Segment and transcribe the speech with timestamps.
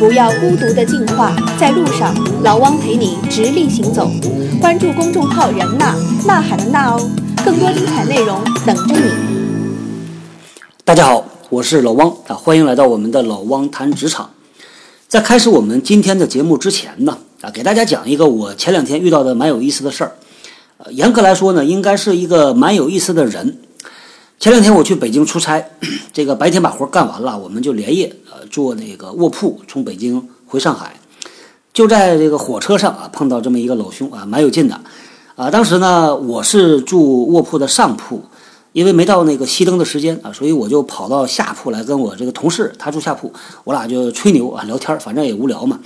[0.00, 4.10] 不要孤独的进化，在路上，老汪陪你直立行走。
[4.58, 5.94] 关注公众号“人呐
[6.26, 7.10] 呐喊的呐哦，
[7.44, 9.10] 更多精彩内容等着你。
[10.86, 14.30] 大家好，我是老汪啊，欢迎来到我们的老汪谈职场。
[15.06, 20.12] 在开始我们今天的节目之前呢，啊，给大家讲一个我前两天遇到的蛮有意思的事儿。
[20.78, 23.58] 呃，严格来说呢，应该是一个蛮有意思的人。
[24.40, 25.62] 前两天我去北京出差，
[26.14, 30.98] 这个白天把活干完了，我们就连夜呃坐那个卧铺从北京回上海。
[31.74, 34.80] 就在这个火车上啊，碰到这么一个老兄啊，蛮有劲的
[35.36, 35.50] 啊。
[35.50, 38.22] 当时呢，我是住卧铺的上铺，
[38.72, 43.30] 因为没到那个熄灯的时间啊，所以我就跑到下铺来跟我这个同事，他住下铺，
[43.64, 45.78] 我俩就吹牛啊，聊天，反正也无聊嘛。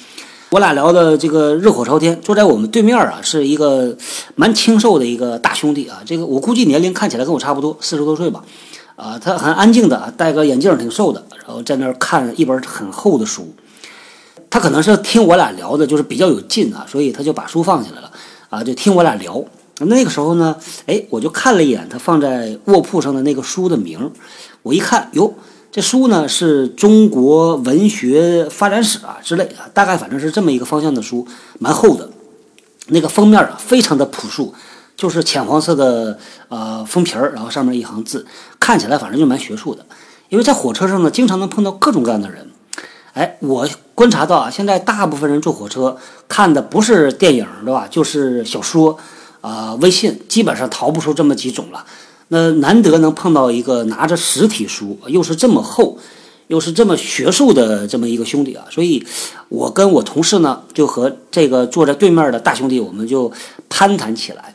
[0.54, 3.96] 我俩聊的这个热火朝天，坐在我们对面啊，是一个
[4.36, 5.98] 蛮清瘦的一个大兄弟啊。
[6.06, 8.44] 这个我估计年龄看起来跟我差不多，四十多岁吧。
[8.94, 13.52] 啊，他很安静的，戴个眼镜，挺瘦的，然后在那儿看一本很厚的书。
[14.48, 18.08] 他可能是听我俩聊的，就是比较有劲啊，所以他就把书放下来了
[18.48, 19.44] 啊，就听我俩聊。
[19.80, 20.54] 那个时候呢，
[20.86, 24.08] 哎，我就看了一眼他放在卧铺上的那个书的名，
[24.62, 25.34] 我一看，哟。
[25.74, 31.26] 这书呢是中国文学发展史啊之类的，大概反正是这么一个方向的书，
[31.58, 32.08] 蛮厚的。
[32.90, 34.54] 那个封面啊非常的朴素，
[34.96, 36.16] 就是浅黄色的
[36.48, 38.24] 呃封皮儿，然后上面一行字，
[38.60, 39.84] 看起来反正就蛮学术的。
[40.28, 42.48] 因为在火车上呢，经常能碰到各种各样的人。
[43.14, 45.96] 哎，我观察到啊，现在大部分人坐火车
[46.28, 48.96] 看的不是电影对吧，就是小说
[49.40, 51.84] 啊、微信，基本上逃不出这么几种了。
[52.28, 55.98] 那难得能碰到一个拿着实体书，又是这么厚，
[56.48, 59.04] 又是这么学术的这么一个兄弟啊，所以，
[59.48, 63.30] 我跟我同事呢，就和这个坐在对面的大兄弟，我们就
[63.68, 64.54] 攀谈起来。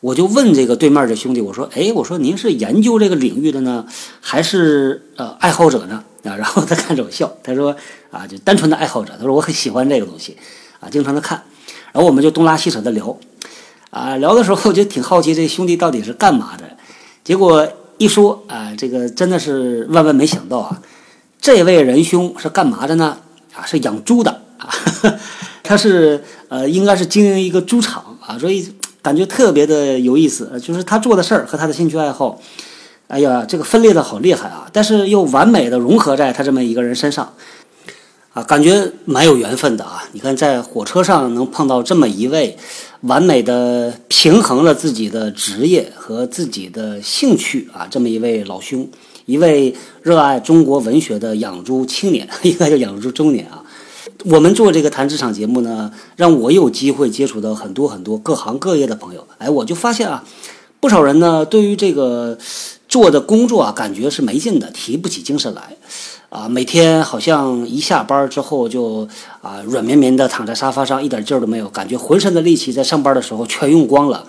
[0.00, 3.84] 我就问这个对面的兄弟，我说：“哎，我说您是研究这个领域的呢，
[4.20, 7.74] 还是呃爱好者呢？”啊，然后他看着我笑，他说
[8.12, 10.36] ：“啊，就单纯的爱好者。”他说：“我很喜欢这个东西，
[10.80, 11.42] 啊，经常的看。”
[11.92, 13.16] 然后我们就东拉西扯的聊，
[13.90, 16.75] 啊，聊的时候我就挺好奇这兄弟到底是干嘛的。
[17.26, 17.66] 结果
[17.98, 20.80] 一说啊，这个真的是万万没想到啊！
[21.40, 23.18] 这位仁兄是干嘛的呢？
[23.52, 24.70] 啊，是养猪的啊，
[25.64, 28.72] 他是呃，应该是经营一个猪场啊，所以
[29.02, 30.52] 感觉特别的有意思。
[30.62, 32.40] 就是他做的事儿和他的兴趣爱好，
[33.08, 34.68] 哎呀，这个分裂的好厉害啊！
[34.72, 37.34] 但是又完美的融合在他这么一个人身上
[38.34, 40.04] 啊，感觉蛮有缘分的啊！
[40.12, 42.56] 你看，在火车上能碰到这么一位。
[43.02, 48.88] 完美的平衡了自己的职业和自己的兴趣啊，这么一位老兄，
[49.26, 53.62] 一位热爱中国文学的养猪青年， 应该叫养猪中年啊。
[54.24, 59.26] 我们做这个谈职场节目呢，让我有机会接触到很多很多各行各业的朋友。
[59.38, 60.24] 哎，我就发现啊，
[60.80, 62.36] 不少人呢，对于这个
[62.88, 65.76] 做的工作啊，感觉是没劲的，提不起精神来。
[66.28, 69.08] 啊，每天好像一下班之后就
[69.40, 74.26] 啊软绵绵的躺在沙发上，一点劲儿都没有，感觉浑身的力气在上班的时候全用光了。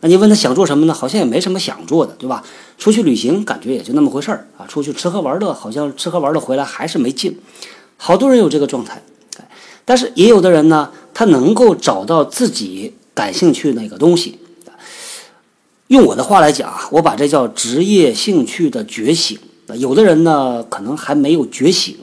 [0.00, 0.92] 那你问他想做什么呢？
[0.92, 2.44] 好像也没什么想做的，对吧？
[2.76, 7.38] 出去旅行感觉也就那么回事儿啊，出去吃喝玩乐好像吃喝玩乐回来还是没劲。
[7.96, 9.02] 好多人有这个状态，
[9.84, 14.38] 但是也有的人呢，他能够找到自己感兴趣那个东西。
[15.86, 19.38] 用我的话来讲啊，我把这叫职业兴趣的觉醒。
[19.74, 21.96] 有的人呢，可能还没有觉醒，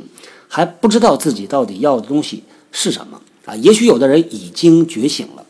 [0.48, 3.56] 还不知道自己到底要的东西是什么啊。
[3.56, 5.46] 也许有的人已经觉醒了，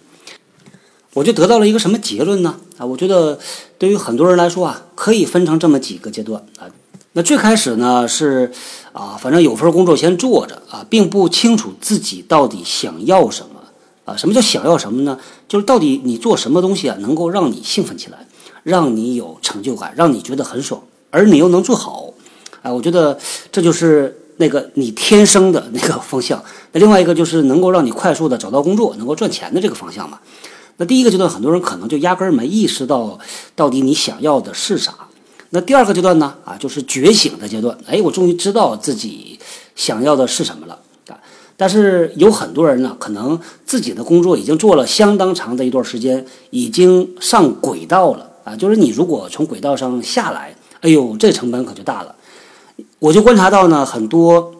[1.13, 2.55] 我就得到了一个什么结论呢？
[2.77, 3.39] 啊，我觉得
[3.77, 6.67] 对于很多人来说啊，可以分成这么几个阶段啊。
[7.13, 8.51] 那最开始呢是
[8.91, 13.61] 啊，反正有份工作先做着啊，并不清楚自己到底想要什么
[14.05, 14.17] 啊。
[14.17, 15.19] 什么叫想要什么呢？
[15.47, 18.27] 就是到底你做什么东西啊，能够让你兴奋起来，
[18.63, 20.81] 让你有成就感，让你觉得很爽。
[21.13, 22.11] 而你又能做好，
[22.63, 23.15] 啊，我觉得
[23.51, 26.43] 这就是那个你天生的那个方向。
[26.71, 30.17] 那另外一个就是能够让你快速的找到工作，能够赚钱的这个方向嘛。
[30.77, 33.19] 那第一个阶段，很多人可能就压根儿没意识到
[33.55, 34.91] 到底你想要的是啥。
[35.51, 37.77] 那第二个阶段呢，啊，就是觉醒的阶段。
[37.85, 39.39] 哎，我终于知道自己
[39.75, 40.79] 想要的是什么了
[41.09, 41.19] 啊。
[41.55, 48.55] 但是有很多人呢，可能自己的工作已经做了相当长的一段时间，已经上轨道了啊。
[48.55, 50.55] 就是你如果从轨道上下来。
[50.83, 52.13] 哎呦，这成本可就大了。
[52.99, 54.53] 我就观察到呢，很多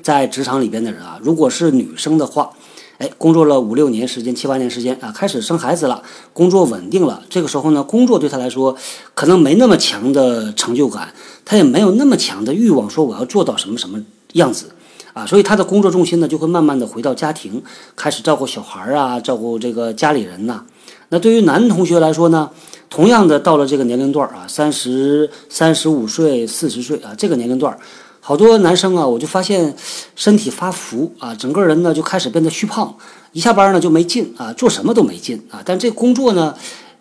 [0.00, 2.52] 在职场里边的人啊，如果是女生的话，
[2.98, 7.24] 哎，工作了五六年时间、七八年时间啊，开始生孩子了，工作稳定了。
[7.28, 8.76] 这个时候呢，工作对她来说
[9.14, 11.12] 可能没那么强的成就感，
[11.44, 14.00] 她也没有那么强的欲望，说我要做到什么什么
[14.34, 14.66] 样子
[15.14, 15.26] 啊。
[15.26, 17.60] 所以她的工作重心呢，就会慢慢的回到家庭，
[17.96, 20.64] 开始照顾小孩啊，照顾这个家里人呐。
[21.10, 22.50] 那对于男同学来说呢？
[22.88, 27.78] 同样的，到了这个年龄段啊，三十三十五岁、四十岁啊，这个年龄段，
[28.20, 28.36] 好。
[28.36, 29.76] 多男生啊，我就发现
[30.16, 32.92] 身体发福啊，整个人呢就开始变得虚胖，
[33.32, 35.62] 一下班呢就没劲啊，做什么都没劲啊。
[35.64, 36.52] 但这工作呢，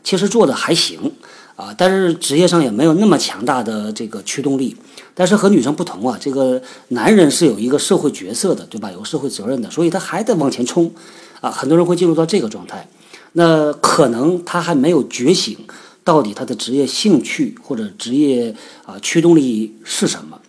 [0.03, 1.12] 其实做的还行
[1.55, 4.77] 啊，但是职业上也没有那么强大的这个驱动力。
[5.15, 8.91] 但是和女生不同啊，这个男人是有一个社会角色的，对吧？
[8.91, 10.91] 有社会责任的，所以他还得往前冲
[11.41, 11.50] 啊。
[11.50, 12.88] 很多人会进入到这个状态，
[13.33, 15.57] 那可能他还没有觉醒，
[16.03, 18.55] 到底他的职业兴趣或者职业
[18.85, 20.39] 啊驱动力是什么？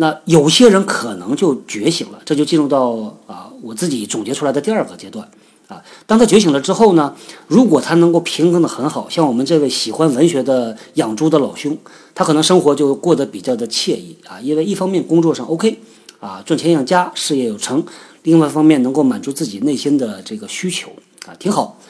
[0.00, 5.28] 那有些人可能就觉醒了，这就进入到啊我自己总结出来的第二个阶段
[5.66, 5.82] 啊。
[6.06, 7.16] 当他觉醒了之后呢，
[7.48, 11.76] 如果他能够平衡的很好，像我们这位喜欢文学的养猪的老兄，
[12.14, 15.80] 他可能生活就过得比较的惬意啊，因为一方面工作上 OK
[16.20, 17.84] 啊，赚钱养家，事业有成，
[18.22, 20.92] 另外一方面能够满足自己内心的这个需求
[21.26, 21.80] 啊，挺好。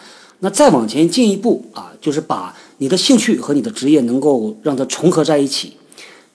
[0.40, 5.76] 那再往前进一步啊，就是把你的兴趣和你的职业能够让它重合在一起，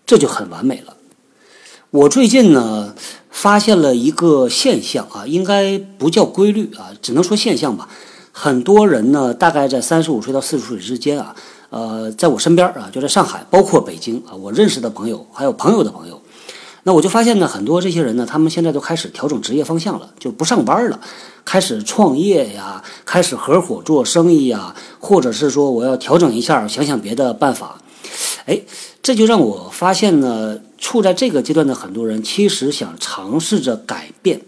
[0.06, 0.96] 这就很完美了。
[1.90, 2.96] 我最近呢
[3.30, 7.88] 发现了一个现象啊，应该不叫规律啊，只能说现象吧。
[8.32, 11.36] 很多人呢，大概在三十五岁到四十岁之间啊，
[11.70, 16.20] 呃，在我身边啊，就在上海，包括北京啊，我认识的朋友，还有朋友的朋友，
[16.84, 21.00] 那我就发现呢，很多这些人呢，他们现在都开始调整职业方向了，就不上班了，
[21.46, 27.82] 开始创业呀，开始合伙做生意呀，或者是说我要调整一下，想想别的办法。
[28.46, 28.60] 哎，
[29.02, 34.42] 这就让我发现呢，处在这个阶段的很多人其实想尝试着改变，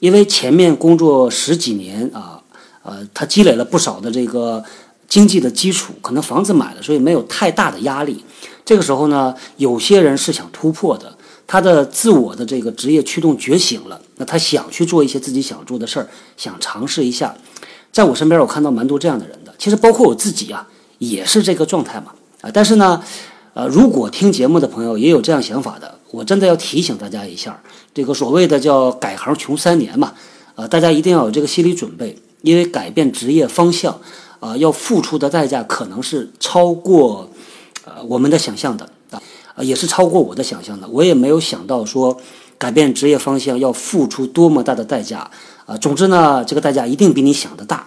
[0.00, 2.40] 因为前面工作十几年啊，
[2.82, 4.64] 呃，他积累了不少的这个
[5.06, 8.24] 经济的基础，可能房子买了，所以没有太大的压力。
[8.64, 11.13] 这个时候呢，有些人是想突破的，
[11.46, 17.34] 他的自我的这个职业驱动觉醒了，那他想去做一些自己想做的事儿，想尝试一下。
[17.92, 20.66] 在我身边，我看到蛮多这样的人的，其实包括我自己啊，
[20.98, 22.12] 也是这个状态嘛。
[22.40, 23.02] 啊，但是呢，
[23.52, 27.62] 呃，如果听节目的朋友也有这样想法的，我真的要提醒大家一下，
[27.94, 30.12] 这个所谓的叫改行穷三年嘛，
[30.54, 33.98] 啊，大家一定要有这个心理准备，因为改变职业方向，
[34.40, 37.30] 啊，要付出的代价可能是超过，
[37.84, 38.90] 呃，我们的想象的
[39.54, 42.16] 啊，也是超过我的想象的，我也没有想到说
[42.58, 45.30] 改变职业方向要付出多么大的代价，
[45.66, 47.86] 啊，总之呢，这个代价一定比你想的大，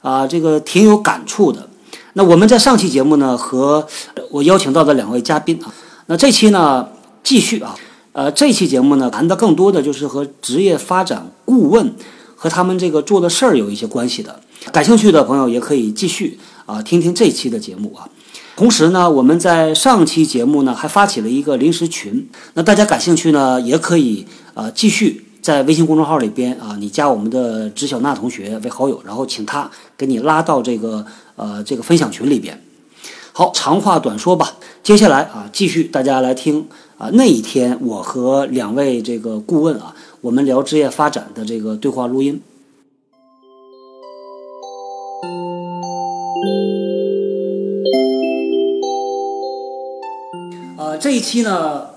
[0.00, 1.68] 啊，这个挺有感触的。
[2.14, 3.86] 那我们在上期节目呢，和
[4.30, 5.74] 我邀请到的两位嘉宾啊，
[6.06, 6.88] 那这期呢
[7.22, 7.76] 继续啊，
[8.12, 11.94] 呃，这期节目呢谈的更多的就是和职业发展顾问
[12.36, 14.40] 和他们这个做的事儿有一些关系的。
[14.72, 18.08] 感兴趣的朋友也可以继续啊听听这期的节目啊。
[18.56, 25.24] 同时呢，我们在上期节目呢还发起了一个临时群，那大家感兴趣呢也可以啊继续。
[25.42, 31.04] 在微信公众号里边啊，你加我们的知晓娜同学为好友，然后请他给你拉到这个
[31.36, 32.58] 呃这个分享群里边。
[33.32, 36.66] 好，长话短说吧，接下来啊，继续大家来听
[36.96, 42.40] 啊那一天我和两位这个顾问啊，我们聊职业发展的这个对话录音。
[51.04, 51.88] 这一期呢，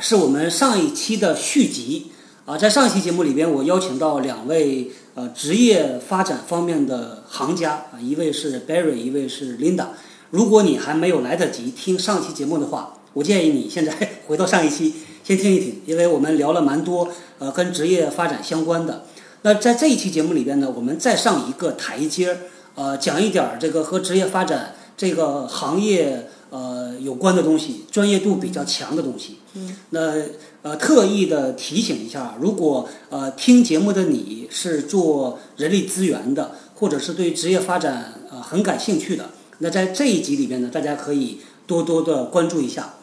[0.00, 2.10] 是我们上一期的续集。
[2.44, 9.86] 啊，在上一期节目里边，我邀请到两位呃职业发展方面的行家啊，一位是 Barry，一位是 Linda。
[10.30, 13.96] 如果你还没有来得及听上期节目的话，我建议你现在
[14.26, 14.92] 回到上一期
[15.22, 19.04] 先听一听，因为我们聊了蛮多呃跟职业发展相关的。
[19.42, 22.38] 那在这一期节目里边呢，我们再上一个台阶儿，
[22.74, 29.38] 呃，讲一点这个和职业发展这个行业呃有关的东西，专业度比较强的东西。
[29.54, 30.22] 嗯，那。
[30.62, 42.94] 呃，特意的提醒一下，如果呃听节目的你是做人力资源的，或者是对职业发展呃很感兴趣的，那在这一集里面呢，大家可以多多的关注一下。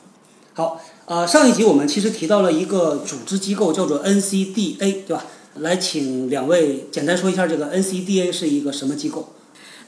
[0.53, 5.25] 好，呃，上一集我们其实提到了一个组织机构，叫做 NCDA，对吧？
[5.55, 9.33] 来，请两位简单说一下这个 NCDA 是一个什么机构？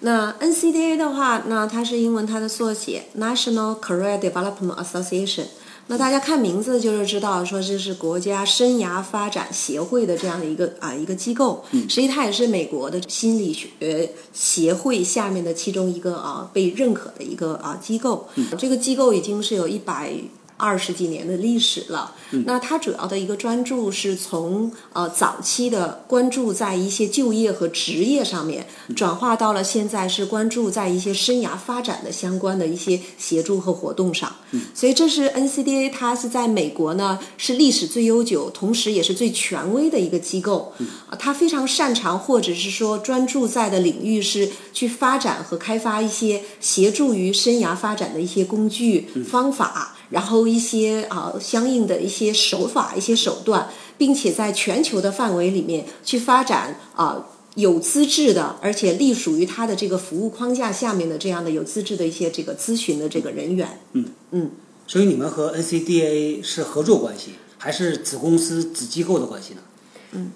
[0.01, 5.45] 那 NCDA 的话，那它是英文它的缩写，National Career Development Association。
[5.87, 18.27] 那大家看名字就是知道，说这是国家生涯发展协会的这样的一个啊一个机构，实际它也是美国的心理学协会下面的其中一个啊被认可的一个啊机构。
[18.57, 20.13] 这个机构已经是有一百。
[20.61, 22.13] 二十几年的历史了，
[22.45, 34.31] 那它主要的一个专注是从呃早期的关注在一些就业和职业上面，转化到了现在是关注在一些生涯发展的相关的一些协助和活动上。
[34.75, 40.71] 所以这是 NCDA，它是在美国呢是历史最悠久，同时也是最权威的一个机构。
[41.09, 49.97] 啊，它非常擅长或者是说专注在的领域是去发展和开发一些协助于生涯发展的一些工具方法。
[50.11, 57.25] 然后一些啊相应的一些手法、一些手段，并且在全球的范围里面去发展啊。
[57.55, 63.81] 有资质的，而且隶属于他的这个服务框架下面的这样的有资质的一些这个咨询的这个人员。
[63.91, 64.51] 嗯嗯，
[64.87, 69.59] 所以你们和 NCDA 是合作关系，还是子公司、子机构的关系呢？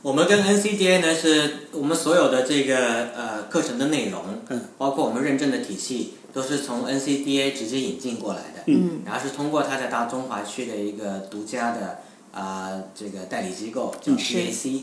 [0.01, 2.77] 我们跟 NCDA 呢，是我们所有的这个
[3.15, 11.99] 呃课程的内容，嗯，包括我们认证的体系，都是从 NCDA 直接引进过来的，嗯，然后是通过它在大中华区的一个独家的
[12.31, 14.37] 啊、这个代理机构叫嗯是。
[14.37, 14.81] BAC，、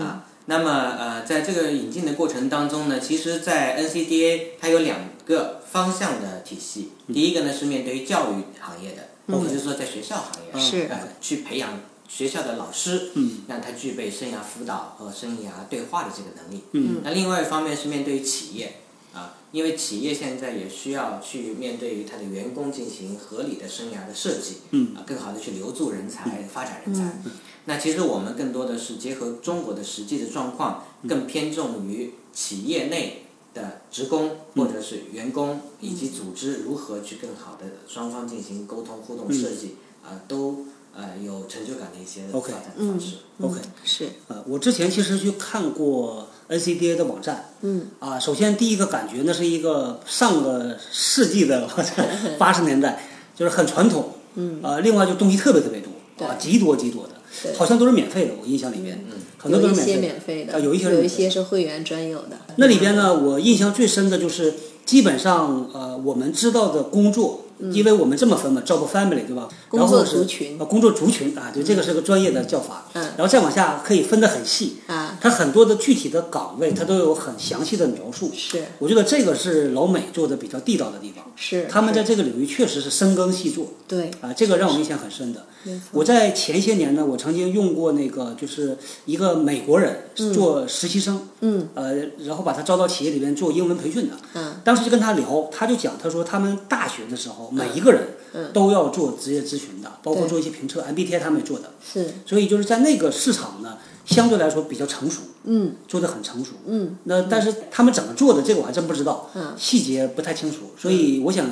[0.00, 10.86] 啊，那么呃在这个引进的过程当中呢，其实，在 NCDA 它有两个方向的体系，第一个呢是面对于教育行业的，或者是说在学校行业，是。
[10.90, 11.70] 呃去培养
[12.10, 16.64] 学校的老师，嗯，让他具备生涯辅导和生涯对话的这个能力。
[16.72, 18.80] 嗯，那另外一方面是面对于企业
[19.14, 24.94] 啊，因为企业现在也需要去面对于他的员工进行合理的生涯的设计，嗯。
[24.96, 27.22] 啊，更好的去留住人才、发展人才。
[27.66, 43.16] 那其实我们更多的是结合中国的实际的状况，更偏重于企业内的职工或者是员工以及组织如何去更好的双方进行沟通、互动设计，啊，都呃有成就感的一些发 OK 展方式。
[43.40, 47.86] OK 是，呃，我之前其实去看过 NCDA 的网站，嗯。
[47.98, 51.68] 啊，首先第一个感觉那是一个上个世纪的
[52.38, 53.02] 八十年代，
[53.34, 56.26] 就是很传统，嗯，呃，另外就东西特别特别多，对。
[56.26, 59.18] 啊，极多极多的，好像都是免费的，我印象里面，嗯。
[59.38, 62.36] 很多都有一些是免免费的，啊有一些有一些是会员专有的。
[62.56, 64.52] 那里边呢，我印象最深的就是，
[64.84, 69.48] 基本上呃，我们知道的工作，因为我们这么分嘛，job family 对吧？
[69.50, 70.60] 嗯工作族群。
[70.60, 72.86] 啊，工作族群啊，就，这个是个专业的叫法。
[72.94, 73.02] 嗯。
[73.16, 78.30] 然后再往下可以分得很细，啊，它很多的具体的岗位，它都有很详细的描述。
[78.34, 78.64] 是。
[78.78, 85.46] 我觉得这个是老美做的比较地道的地方，是，他们在这个领域确实是深耕细作对，啊，这个让我印象很深的。
[85.92, 91.68] 我在前些年呢，我曾经用过那个，就是一个美国人做实习生，嗯。
[91.74, 94.16] 呃，然后把他招到企业里边做英文培训的。
[94.34, 94.54] 嗯。
[94.64, 101.70] 当时就跟他聊，他就讲，他说他们大学的时候，每一个人嗯都要做职业咨询的，包括做一些评测，MBTI 他们也做的。
[101.84, 106.52] 是，所以就是在那个市场呢，相对来说比较成熟，嗯做的很成熟。
[106.66, 110.70] 嗯那但是他们怎么做的，这个我还真不知道，嗯细节不太清楚。
[110.78, 111.46] 所以我想，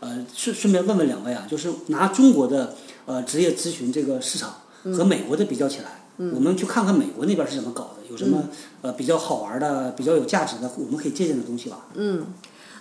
[0.00, 2.74] 呃，顺顺便问问两位啊，就是拿中国的
[3.06, 8.48] 呃职业咨询这个市场嗯和美国的比较起来，我们去看看美国那边是怎么搞的，有什嗯么
[8.82, 11.86] 呃比较好玩的、比较有价值的，我们可以借鉴的东西吧？
[11.94, 12.26] 嗯。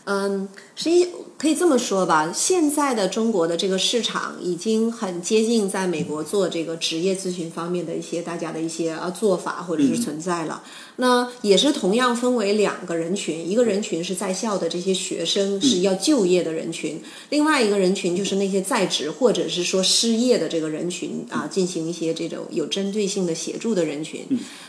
[0.06, 1.08] 嗯，实际
[1.38, 10.62] 可以这么说吧，现在的中国的这个市场已经很接近在美国做这个职业咨询方面的一些大家的一些呃做法或者是存在了。
[10.98, 24.22] 那也是同样分为两个人群，一个人群是在校的这些学生是要就业的人群，另外一个人群就是那些在职或者是说失业的这个人群啊，进行一些这种有针对性的协助的人群。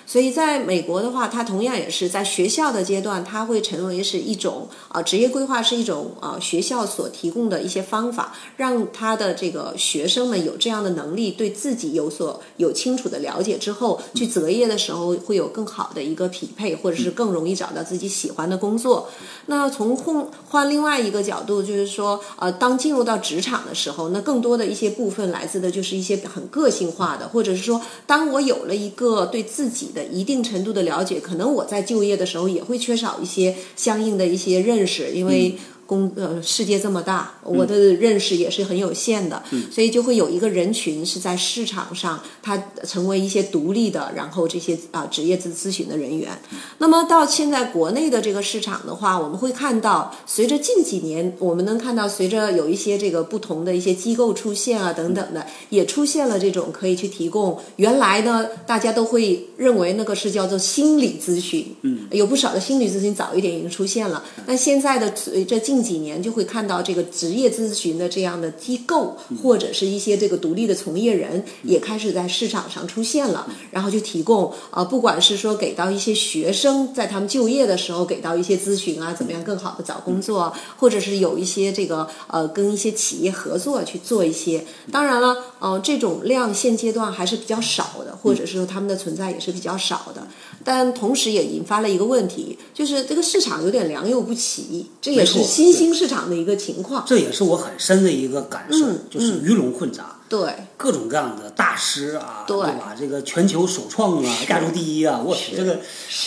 [0.06, 19.08] 所以在美国的话，它同样也是在学校的阶段，它会成为是一种啊、职业规划是一种啊、学校所提供的一些方法，让他的这个学生们有这样的能力，对自己有所有清楚的了解之后，去择业的时候会有更好的一一个匹配，或者是更容易找到自己喜欢的工作。
[19.46, 35.58] 那从换换另外一个角度，就是说，呃，当进入到职场的时候，那更多的一些部分来自的就是一些很个性化的，或者是说，当我有了一个对自己的一定程度的了解，可能我在就业的时候也会缺少一些相应的一些认识，因为。
[35.86, 46.30] 公呃，世界这么大，我的认识也是很有限的，所以就会有一个人群是在市场上，他成为一些独立的，然后这些啊、职业咨咨询的人员。
[46.78, 57.58] 那么到现在国内的这个市场的话，我们会看到，随着近几年我们能看到，随着有一些这个不同的一些机构出现啊等等的，也出现了这种可以去提供。
[57.76, 64.24] 原来呢，大家都会认为那个是叫做心理咨询，嗯，有不少的心理咨询早一点已经出现了。
[64.46, 84.64] 那现在的随着近几年就会看到这个职业咨询的这样的机构，或者是一些这个独立的从业人也开始在市场上出现了，然后就提供啊、呃不管是说给到一些学生在他们就业的时候给到一些咨询啊，怎么样更好的找工作啊，或者是有一些这个呃跟一些企业合作去做一些。
[84.92, 90.26] 当然了，呃，这种量现阶段还是比较少的，或者是说他们的存在也是比较少的。
[90.64, 97.04] 但同时也引发了一个问题，就是这个市场有点良莠不齐，这也是新兴市场的一个情况。
[97.06, 100.16] 这也是我很深的一个感受，嗯就是鱼龙混杂。
[100.26, 102.96] 对，各种各样的大师啊，对吧？
[102.98, 105.78] 这个全球首创啊，亚洲第一啊，我去，这个，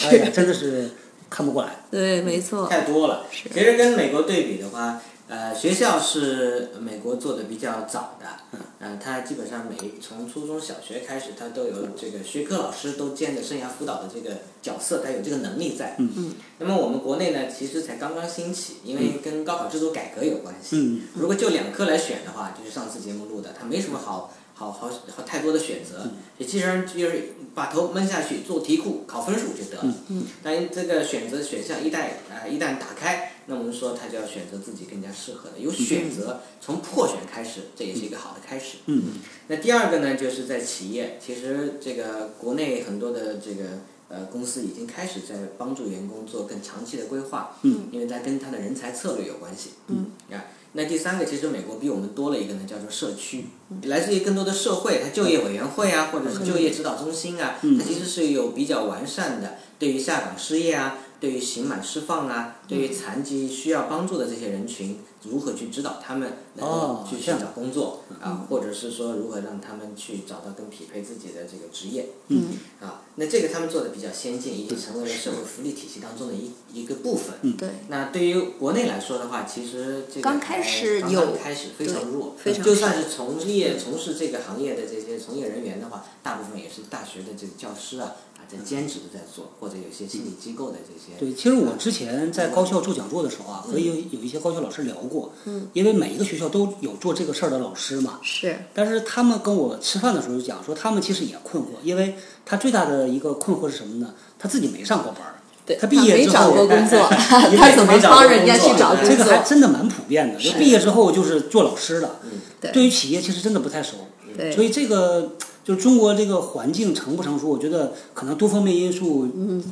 [0.06, 0.90] 哎呀，真的是
[1.30, 1.78] 看不过来。
[1.92, 2.68] 对，没错。
[2.68, 3.26] 太多了。
[3.32, 15.96] 其实跟美国对比的话，呃，学校是美国做的比较早的，呃，它基本上每从初中小学开始，它都有这个学科老师都兼着生涯辅导的这个角色，它有这个能力在。
[16.00, 16.34] 嗯嗯。
[16.60, 20.78] 那么我们国内呢，其实才刚刚兴起，因为跟高考制度改革有关系。
[20.78, 21.02] 嗯。
[21.16, 26.10] 如果就两科来选的话，就是上次节目录的，它没什么好好好好太多的选择，
[26.40, 29.94] 也其实就是把头闷下去做题库考分数就得了。
[30.08, 30.24] 嗯。
[30.42, 33.34] 但这个选择选项一旦啊一旦打开。
[33.50, 38.80] 那我们说，他就要选择自己更加适合的，有选择，从破选开始，这也是一个好的开始。
[38.88, 39.04] 嗯。
[39.48, 43.64] 那第二个呢，就是在企业，其实这个国内很多的这个
[44.10, 47.56] 呃公司已经开始在帮助员工做更长期的规划。
[47.62, 47.88] 嗯。
[47.92, 49.70] 因为它跟他的人才策略有关系。
[49.88, 50.12] 嗯。
[50.30, 53.46] 啊，那第三个，其实美国比我们多了一个呢，叫做社区，
[53.84, 61.00] 来自于更多的社会，它就业委员会啊，或者是就业指导中心啊，它其实是有比较完善的对于下岗失业啊。
[61.20, 77.36] 对于刑满释放啊，对于残疾需要帮助的这些人群，如何去指导他们能够去寻找工作啊，或者是说如何让他们去找到更匹配自己的这个职业，嗯，啊，那这个他们做的比较先进，已经成为了社会福利体系当中的一一个部分。
[77.42, 77.70] 嗯，对。
[77.90, 88.16] 那对于国内来说的话，其实这个刚开始有开始非常弱，非常就算是从业从事这个行业的这些从业人员的话，大部分也是大学的这个教师啊。
[88.50, 91.20] 在兼职的在做，或者有些心理机构的这些。
[91.20, 95.34] 对，其实我之前在高校做讲座的时候啊，和有有一些高校老师聊过。
[95.46, 95.68] 嗯。
[95.74, 98.20] 因为每一个学校都有做这个事儿的老师嘛。
[98.24, 98.58] 是。
[98.74, 104.14] 但是他们跟我吃饭的时候就讲说，他们其实也困惑，因为他最大的一个困惑是什么呢？
[104.40, 105.36] 他自己没上过班儿。
[105.66, 105.76] 对。
[105.76, 106.48] 他毕业之后。
[106.48, 107.00] 没找过工作。
[107.12, 109.10] 他怎么帮人家去找工作？
[109.10, 110.40] 这个还真的蛮普遍的。
[110.40, 112.20] 就毕业之后就是做老师了。
[112.24, 112.40] 嗯。
[112.62, 112.72] 对。
[112.72, 113.98] 对于企业其实真的不太熟。
[114.38, 114.52] 对。
[114.52, 115.34] 所以这个。
[115.68, 119.28] 就是中国这个环境成不成熟，我觉得可能多方面因素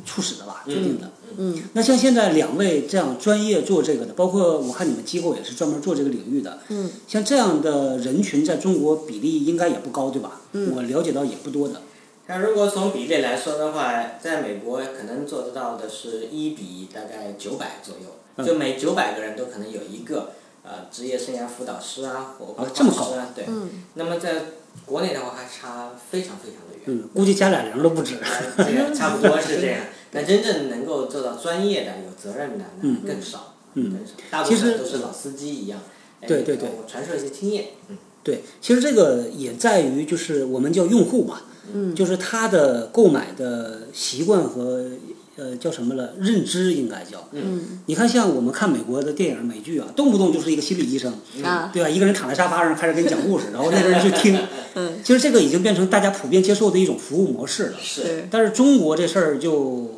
[0.06, 1.10] 促使的吧，决定的。
[1.38, 1.58] 嗯。
[1.72, 6.60] 那像现在两位这样专业做这个的，包括我看你们机构也是专门做这个领域的。
[6.68, 6.92] 嗯。
[7.08, 10.42] 像这样的人群在中国比例应该也不高，对吧？
[10.52, 10.76] 嗯。
[10.76, 11.82] 我了解到也不多的。
[12.28, 20.32] 那如果从比例来说的话，在美国可能做得到的是一比大概九百左右，就每九百个人都可能有一个
[20.62, 23.46] 呃职业生涯辅导师啊或规划师啊，对。
[23.48, 23.70] 嗯。
[23.94, 24.44] 那么在
[24.86, 28.16] 国内的话还差非常非常的远，嗯，估计加俩零都不止。
[28.58, 29.82] 对， 差不多是这样。
[30.12, 34.14] 但真正能够做到专业的、有责任的，那更少，更少。
[34.30, 35.80] 大部分都是老司机一样，
[36.22, 37.66] 对对对，传授一些经验。
[37.90, 41.42] 嗯，对，其实这个也在于就是我们叫用户嘛，
[41.74, 44.90] 嗯，就是他的购买的习惯和。
[45.38, 46.14] 呃，叫什么了？
[46.20, 47.28] 认知应该叫。
[47.32, 47.80] 嗯。
[47.88, 51.90] 你看，像我们看美国的电影、美剧啊，动不动就是一个心理医生，啊，对吧？
[51.90, 54.40] 一个人躺在沙发上开始给你讲故事，然后那个人去听。
[54.76, 54.94] 嗯。
[55.04, 57.78] 其实这个已经变成大家普遍接受的一种服务模式了。
[57.82, 58.28] 是。
[58.32, 59.92] 但是中国这事儿就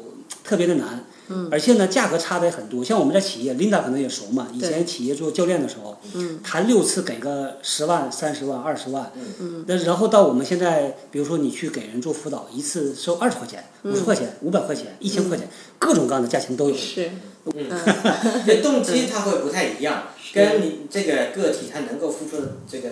[0.43, 1.03] 特别的难。
[1.29, 1.47] 嗯。
[1.51, 2.83] 而且呢，价格差的也很多。
[2.83, 4.47] 像我们在企业，Linda 可能也熟嘛。
[4.53, 9.11] 以前企业做教练的时候，嗯，谈六次给个十万、三十万、二十万。
[9.65, 15.47] 那然后到我们现在，比如说你去给人做辅导，一次收二十块钱、五十块钱、五百块钱、一千块钱。
[15.79, 16.75] 各种各样的价钱都有。
[16.75, 17.11] 是，
[17.55, 17.69] 嗯，
[18.45, 22.89] 对，动机它会不太一样，跟你这个个体他能够付出的这个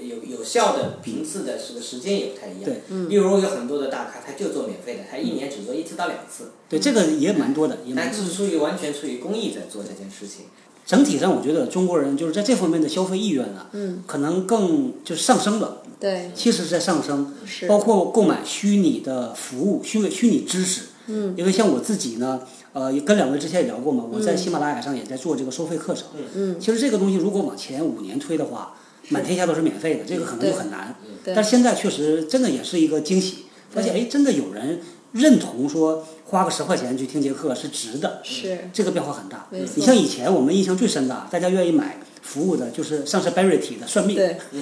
[0.00, 2.64] 有有效的频次的这个时间也不太一样。
[2.64, 3.08] 对，嗯。
[3.10, 6.52] 例如有很多的大咖，他就做免费的，他一年只做一次到两次。
[6.68, 7.78] 对，这个也蛮多的。
[7.96, 10.46] 但是出于完全出于公益在做这件事情。
[10.86, 15.82] 整体上，我觉得中国人就是在这方面的消费意愿呢，嗯，可能更就是上升了。
[16.00, 16.30] 对。
[16.34, 17.34] 其实是在上升。
[17.44, 17.66] 是。
[17.66, 20.82] 包括购买虚拟的服务、虚虚拟知识。
[21.10, 22.40] 嗯，因为像我自己呢，
[22.78, 26.04] 呃，跟两位之前也聊过嘛，我在喜马拉雅上也在做这个收费课程。
[26.16, 26.60] 嗯嗯。
[26.60, 28.74] 其实这个东西如果往前五年推的话，
[29.08, 30.94] 满天下都是免费的，这个可能就很难。
[31.24, 31.34] 对。
[31.34, 38.20] 但是现在确实真的也是一个惊喜，发现哎，真的有人认同说花个十块钱去听节课是值的。
[38.22, 38.70] 是。
[38.72, 39.48] 这个变化很大。
[39.50, 44.14] 你像以前我们印象最深的，大家愿意买服务的就是上次 Barry 提的算命。
[44.14, 44.36] 对。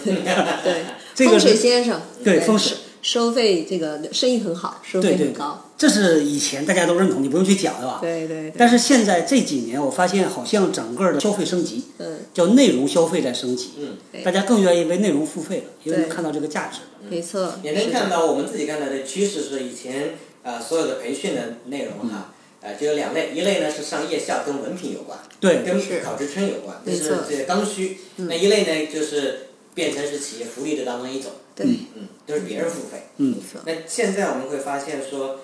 [0.65, 0.85] 对。
[1.15, 2.01] 这个风水先生。
[2.25, 2.79] 对风水。
[3.07, 5.71] 收费这个生意很好，收费很高。
[5.79, 7.99] 这是以前大家都认同，你不用去讲，对吧？
[8.03, 8.53] 对对。
[8.59, 16.81] 但是现在这几年，我发现好像整个的消费升级，嗯，叫内容消费在升级，嗯，大家更愿意为内容付费了，因为能看到这个价值。
[17.09, 17.55] 没错。
[17.63, 27.99] 也能看到我们自己看到的趋势是，以前呃所有的培训的内容哈，呃就有两类，一类呢是上夜校，跟文凭有关，对，跟考职称有关，这是这个刚需。
[28.17, 31.31] 那一类呢就是变成是企业福利的当中一种。
[31.57, 33.05] 对，嗯，都是别人付费。
[33.17, 35.41] 嗯，那现在我们会发现说，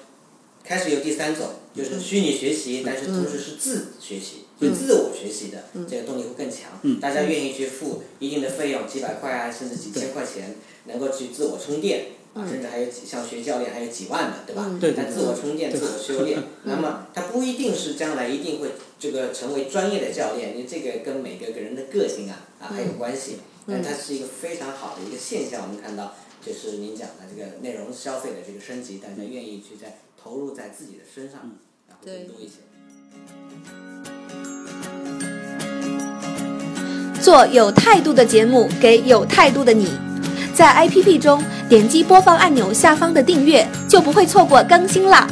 [0.62, 6.78] 开始有第三种，就是虚拟学习，但是同时是自学习，就自我学习的这个动力会更强。
[6.82, 14.70] 嗯，大家愿意去付一定的费用，几百块啊，甚至几千块钱，能够去自我充电，啊，甚至还有几像学教练还有几万的，对吧？
[14.78, 23.38] 对对但自我充电、自我修炼，那么他不一定是将来一定会这个成为专业的教练，因为这个跟每个人的个性啊啊还有关系。
[23.66, 31.40] 但它是一个非常好的一个现象，我们看到就是您讲的这个内容消费的这个升级，大家愿意去在投入在自己的身上，
[31.86, 32.54] 然后更多一些。
[37.22, 39.96] 做有态度的节目，给有态度的你。
[40.54, 45.26] 在 APP 中点击播放按钮下方的订阅，就不会错过更新啦。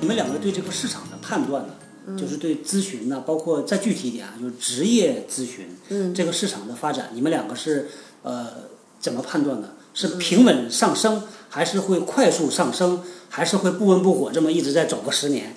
[0.00, 1.72] 你们两个对这个市场的判断呢？
[2.18, 7.88] 就是对咨询呢，包括再具体一点啊，就是职业咨询，嗯，这个市场的发展，你们两个是
[8.22, 8.46] 呃
[9.00, 9.74] 怎么判断的？
[9.94, 15.56] 是平稳上升，还是会快速上升，还是会不温不火这么一直在走个十年？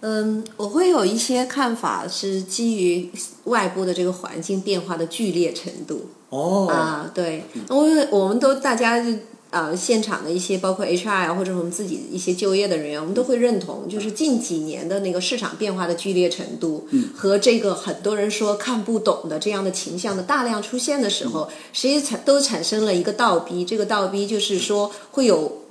[0.00, 3.08] 嗯，我会有一些看法是基于
[3.44, 6.10] 外部的这个环境变化的剧烈程度。
[6.30, 9.16] 哦，啊，对，我我们都大家就
[9.52, 25.61] 呃现场的一些包括 HR 啊，或者我们自己一些就业的人员，我们都会认同，就是近几年的那个市场变化的剧烈程度，和这个很多人说看不懂的这样的倾向的大量出现的时候，实际产都产生了一个倒逼，这个倒逼就是说会有。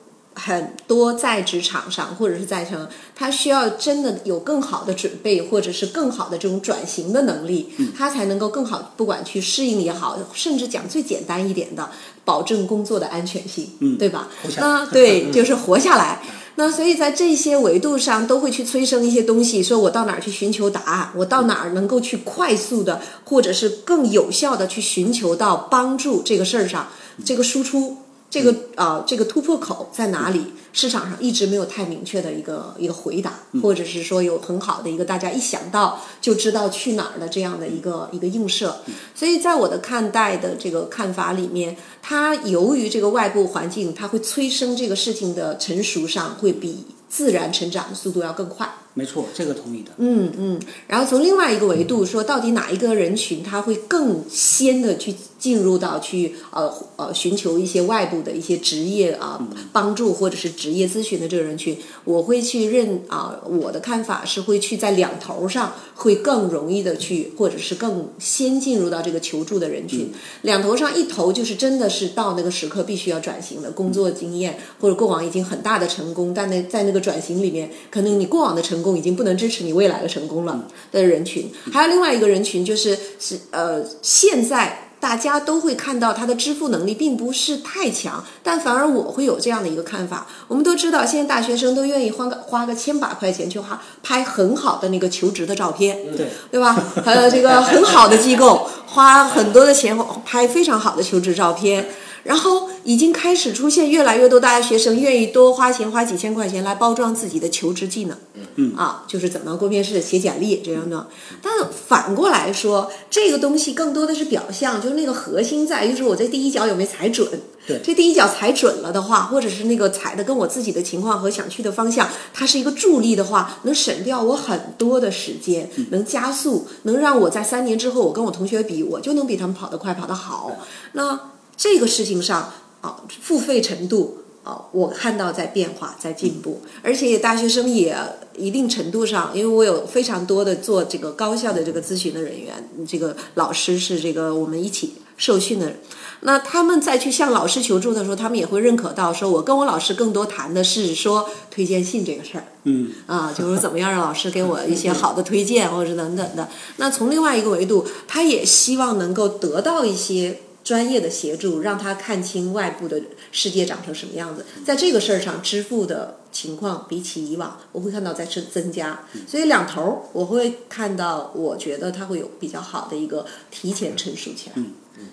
[0.44, 11.88] 很多在职场上或者是在成，他需要真的有更好的准备，或者是更好的这种转型的能力，他才能够更好，不管去适应也好，甚至讲最简单一点的，
[12.26, 14.50] 保证工作的安全性，嗯对吧活？
[14.50, 16.20] 下来那对， 就是活下来。
[16.56, 26.88] 那所以在这些维度上都会去催生一些东西，说我到哪儿去寻求答案，我到哪儿能够去快速的，或者是更有效的去寻求到帮助这个事儿上，
[27.24, 27.98] 这个输出。
[28.32, 30.42] 这个啊、这个突破口在哪里？
[30.74, 38.78] 市场上一直没有太明确的一个一个回答，或者是说有很好的一个大家一想到就知道去哪儿的这样的一个一个映射。
[39.14, 48.74] 所以在我的看待的这个看法里面，它由于这个外部环境，它会催生这个事情的成熟上会比自然成长的速度要更快。
[48.94, 49.92] 没错，这个同意的。
[49.98, 59.42] 嗯嗯，然后从另外一个维度说，到底哪一个人群他会更先的去进入到去呃呃寻求一些外部的一些职业啊、
[59.74, 70.12] 帮助或者是职业咨询的这个人群，我会去认啊、我的看法是会去在两头上会更容易的去，或者是更先进入到这个求助的人群。
[70.44, 81.52] 两头上一头就是真的是到那个时刻必须要转型的工作经验或者过往已经很大的成功，但那在那个转型里面，可能你过往的成功已经不能支持你未来的成功了的人群。
[81.74, 84.90] 还有另外一个人群就是是呃现在。
[85.02, 90.28] 大家都会看到他的支付能力并不是太强，但反而我会有这样的一个看法。
[90.48, 96.78] 我们都知道，现在大学生都愿意花个花个千把块钱去花拍很好的那个求职的照片，对对吧？
[97.04, 101.90] 还有这个很好的机构，花很多的钱拍非常好的求职照片，
[102.24, 108.18] 然后已经开始出现越来越多大学生愿意多花钱，花几千块钱来包装自己的求职技能。
[108.34, 111.08] 嗯嗯啊，就是怎么过面试、写简历这样的。
[111.42, 111.52] 但
[111.88, 117.28] 反过来说，这个东西更多的是表象，就是那个核心在于，就是我这第一脚有没有踩准。
[117.68, 130.52] 对这第一脚踩准了的话，或者是那个踩的跟我自己的情况和想去的方向，它是一个助力的话，能省掉我很多的时间，能加速，能让我在三年之后，我跟我同学比，我就能比他们跑得快，跑得好。
[130.94, 131.18] 那
[131.62, 137.96] 这个事情上啊，付费程度啊，我看到在变化，在进步，而且大学生也
[138.36, 145.80] 一定程度上，因为我有非常多的做这个高校的这个咨询的人员，这个老师是这个我们一起受训的人。
[146.22, 152.46] 那他们再去向老师求助的时候，他们也会认可到，说我跟我老师更多谈的是说推荐信这个事儿。
[152.64, 156.50] 嗯啊，就是怎么样让老师给我一些好的推荐，或者是等等的。
[156.78, 164.46] 那从另外一个维度，他也希望能够得到一些专业的协助，让他看清外部的世界长成什么样子。
[164.66, 169.06] 在这个事儿上，支付的情况比起以往，我会看到在增增加。
[169.28, 174.54] 所以两头儿我会看到，我觉得它会有比较好的一个提前成熟起来。
[174.56, 175.08] 嗯嗯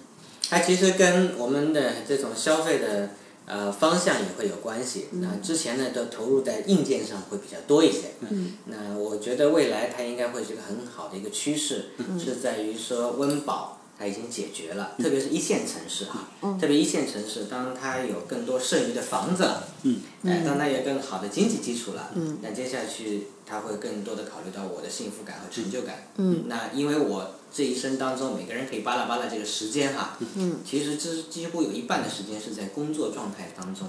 [0.50, 3.10] 它其实跟我们的这种消费的
[3.44, 5.08] 呃方向也会有关系。
[5.12, 8.12] 那之前呢都投入在硬件上会比较多一些。
[8.20, 8.52] 嗯。
[8.66, 11.86] 那我觉得未来它应该会是一个很好的一个趋势，
[12.22, 16.28] 是在于说温饱它已经解决了，特别是一线城市哈，
[16.60, 26.04] 特别一线城市，当它有更多剩余的房子了，嗯，哎，当它有更好的经济基础了，嗯，那接下去他会更多的考虑到我的幸福感和成就感。
[26.16, 26.44] 嗯。
[26.46, 33.88] 那因为我这一生当中，每个人可以巴拉巴拉这个时间哈，嗯，其实这几乎有一半的时间是在工作状态当中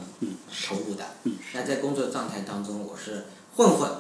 [0.68, 1.06] 投入的。
[1.26, 3.92] 嗯那在工作状态当中，我是混混，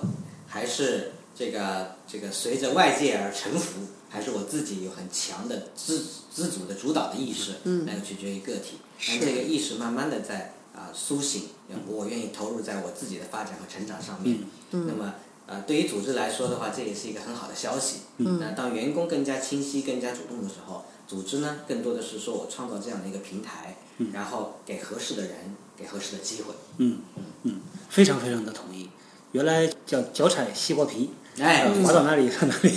[0.48, 8.80] 还是这个这个随着外界而臣服，还是我自己有很强的自自主的主导的意识，嗯，那个取决于个体。
[9.08, 11.43] 但这个意识慢慢的在啊苏醒，
[11.88, 14.39] 我愿意投入在我自己的发展和成长上面。
[14.72, 15.13] 嗯，那么
[15.45, 18.02] 呃，对于组织来说的话，这也是一个很好的消息。
[18.17, 23.78] 嗯，那当员工更加清晰、更加主动的时候，组织呢，更多的是说我创造这样的一个平台，
[24.13, 26.54] 然后给合适的人，给合适的机会。
[26.78, 27.00] 嗯
[27.43, 28.89] 嗯，非常非常的同意。
[29.32, 32.71] 原来叫脚踩西瓜皮，哎，滑到哪里到哪里。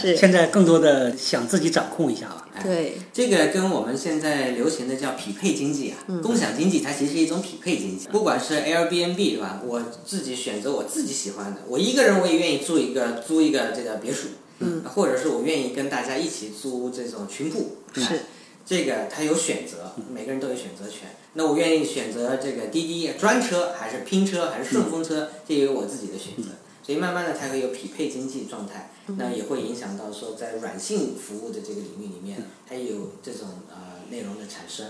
[0.00, 2.44] 是现在更多的想自己掌控一下了。
[2.62, 8.08] 对，这个跟我们现在流行的叫匹配经济啊，共享经济，它其实是一种匹配经济。
[8.08, 9.62] 不管是 Airbnb 对吧？
[9.64, 18.22] 我自己选择我自己喜欢的，我一个人我也愿意住一个租一个这个别墅，嗯，或者是我愿意跟大家一起租这种群铺，是
[18.66, 21.10] 这个他有选择，每个人都有选择权。
[21.34, 26.50] 那我愿意选择这个滴滴专车还是拼车还是顺风车，这也有我自己的选择。
[26.88, 34.86] 所以慢慢的才会有匹配经济状态，那也会影响到说在软性服务的这个领域里面，它也有这种呃内容的产生。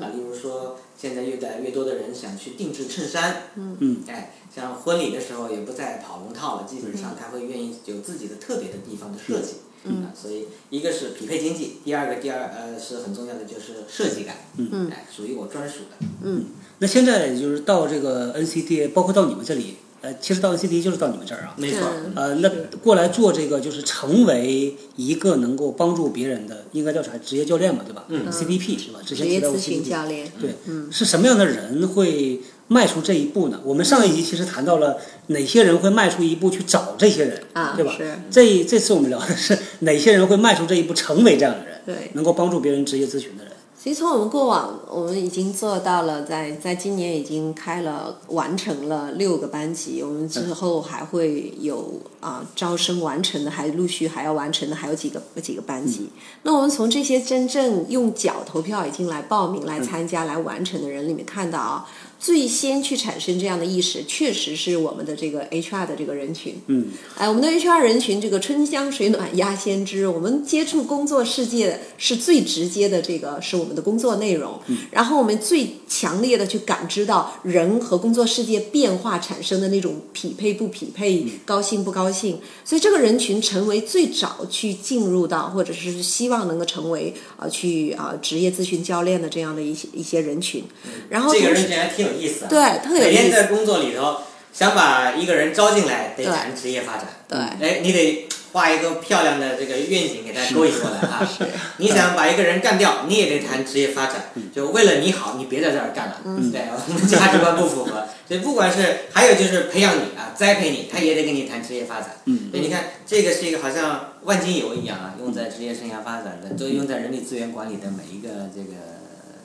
[0.00, 9.56] 啊，例如说现在越来越多的人想去定制衬衫，嗯，哎，像婚礼的时候也不再跑龙套了，基本上他会愿意有自己的特别的地方的设计。
[9.84, 16.06] 嗯，啊，所以一个是匹配经济，第二个第二呃是很重要的就是设计感，嗯，哎，属于我专属的。
[16.22, 16.46] 嗯，
[16.78, 21.54] 那现在就是到这个 NCTA，包括到你们这里，呃，其实到 NCTA 就是到你们这儿啊。
[21.56, 22.50] 没错，嗯呃，那
[22.82, 28.04] 过来做这个就是成为一个能够帮助别人的，应该叫啥职业教练嘛，对吧？
[28.08, 28.98] 嗯，CDP 是吧？
[29.06, 30.50] 之前提到过职业咨询 CDP 教练，对，
[30.90, 33.60] 是什么样的人会迈出这一步呢？
[33.64, 37.94] 我们上一集其实谈到了哪些人会迈出一步去找这些人，啊对吧？
[37.96, 43.51] 是这这次我们聊的是哪些人会迈出这一步成为这样的人，对能够帮助别人职业咨询的人。
[43.82, 56.08] 其实从我们过往，我们已经做到了在，在今年已经开了完成了六个班级，我们之后还会有啊、招生完成的，还陆续还要完成的，还有几个几个班级。
[56.44, 61.84] 那我们从这些真正用脚投票已经来报名、来参加、来完成的人里面看到啊，
[62.22, 66.54] 最先去产生这样的意识，确实是我们的这个 HR 的这个人群。
[66.68, 66.86] 嗯，
[67.18, 74.56] 哎，我们的 HR 人群，这个春香水暖鸭先知，我们接触工作世界是最直接的，这个是我们的工作内容。
[74.68, 90.62] 嗯，然后我们最强烈的去感知到人和工作世界变化产生的那种匹配不匹配、高兴不高兴，所以这个人群成为最早去进入到，或者是希望能够成为啊、呃去啊、职业咨询教练的这样的一些一些人群。
[91.08, 92.48] 然后这个人群还挺有意思啊。
[92.48, 94.18] 对特有意思每天在工作里头，
[94.52, 97.06] 想把一个人招进来，得谈职业发展。
[97.28, 101.26] 对哎，你得画一个漂亮的这个愿景给他勾引过来啊。
[101.78, 104.16] 你想把一个人干掉，你也得谈职业发展。
[104.54, 106.18] 就为了你好，你别在这儿干了。
[106.26, 108.06] 嗯对，我们价值观不符合。
[108.28, 112.10] 所以不管是还有就是培养你啊，栽培你，他也得跟你谈职业发展。
[112.26, 118.76] 嗯所以你看，这个是一个好像万金油一样啊，用在职业生涯发展的，都用在人力资源管理的每一个这个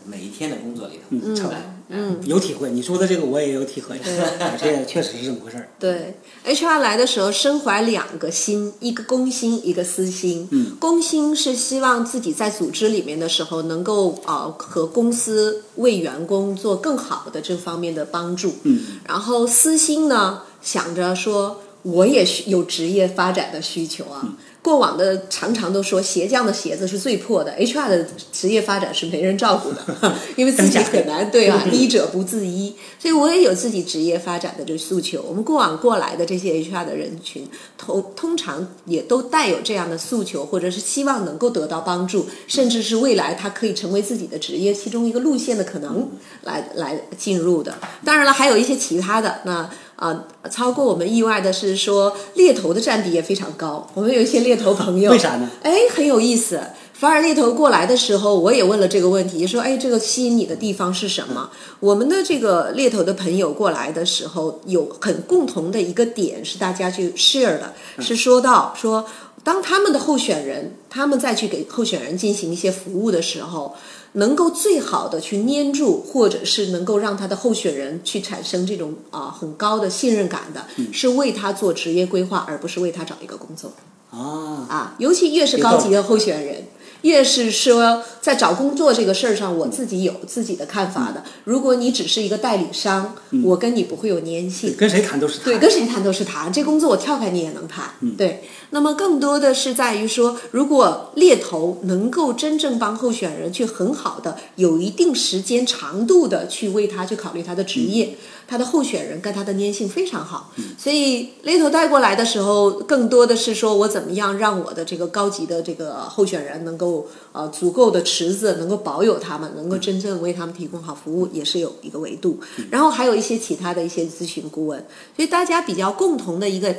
[0.06, 1.04] 每一天的工作里头。
[1.12, 3.98] 嗯差不多哎嗯，有体会，你说的这个我也有体会，
[4.40, 5.70] 啊这也确实是这么回事儿。
[5.80, 10.48] 对，HR 来的时候身怀两个心，一个公心，一个私心。
[10.52, 18.56] 嗯，公心是希望自己在组织里面的时候能够呃和公司为员工做更好的这方面的帮助。
[18.64, 24.36] 嗯，然后私心呢，想着说我也需有职业发展的需求啊。
[24.68, 31.64] 过往的常常都说鞋匠的鞋子是最破的，HR 的职业发展是没人照顾的， 因为自己很难对吧？
[31.72, 35.24] 医者不自医，所以我也有自己职业发展的这个诉求。
[35.26, 46.10] 我们过往过来的这些 HR 的人群，通通常也都带有这样的诉求，或者是希望能够得到帮助，甚至是未来他可以成为自己的职业其中一个路线的可能
[46.44, 47.74] 来来进入的。
[48.04, 49.70] 当然了，还有一些其他的那。
[49.98, 53.86] 啊、超过我们意外的是说，猎头的占比也非常高。
[53.96, 55.50] 我们有一些猎头朋友，为啥呢？
[55.64, 56.62] 哎，很有意思。
[56.94, 61.50] 反而猎头过来的时候，我也问了这个问题，说，哎，这个吸引你的地方是什么？
[61.80, 69.06] 我们的这个猎头的朋友过来的时候，有很共同的一个点是大家去 share 的，是说到说，
[69.44, 73.76] 当他们的候选人，他们再去给候选人进行一些服务的时候，
[74.14, 83.72] 能够最好的去粘住，或者是能够让他的候选人去产生这种啊、很高的信任感的，是为他做职业规划，而不是为他找一个工作。
[84.10, 86.66] 啊，啊，尤其越是高级的候选人，
[87.02, 91.24] 越是说在找工作这个事儿上，我自己有自己的看法的。
[91.44, 94.76] 如果你只是一个代理商，我跟你不会有粘性。
[94.78, 95.46] 跟谁谈都是谈。
[95.46, 96.52] 对，跟谁谈都是谈。
[96.52, 97.92] 这工作我跳开你也能谈。
[98.18, 98.44] 对。
[98.72, 110.52] 那么更多的是在于说，如果猎头能够真正帮候选人去很好的、有一定时间长度的去为他去考虑他的职业，他的候选人跟他的粘性非常好。
[110.78, 122.40] 所以猎头带过来的时候，更多的是说我怎么样让我的这个高级的这个候选人能够呃足够的池子，能够保有他们，能够真正为他们提供好服务，也是有一个维度。
[122.72, 124.80] 然后还有一些其他的一些咨询顾问，
[125.16, 126.74] 所以大家比较共同的一个。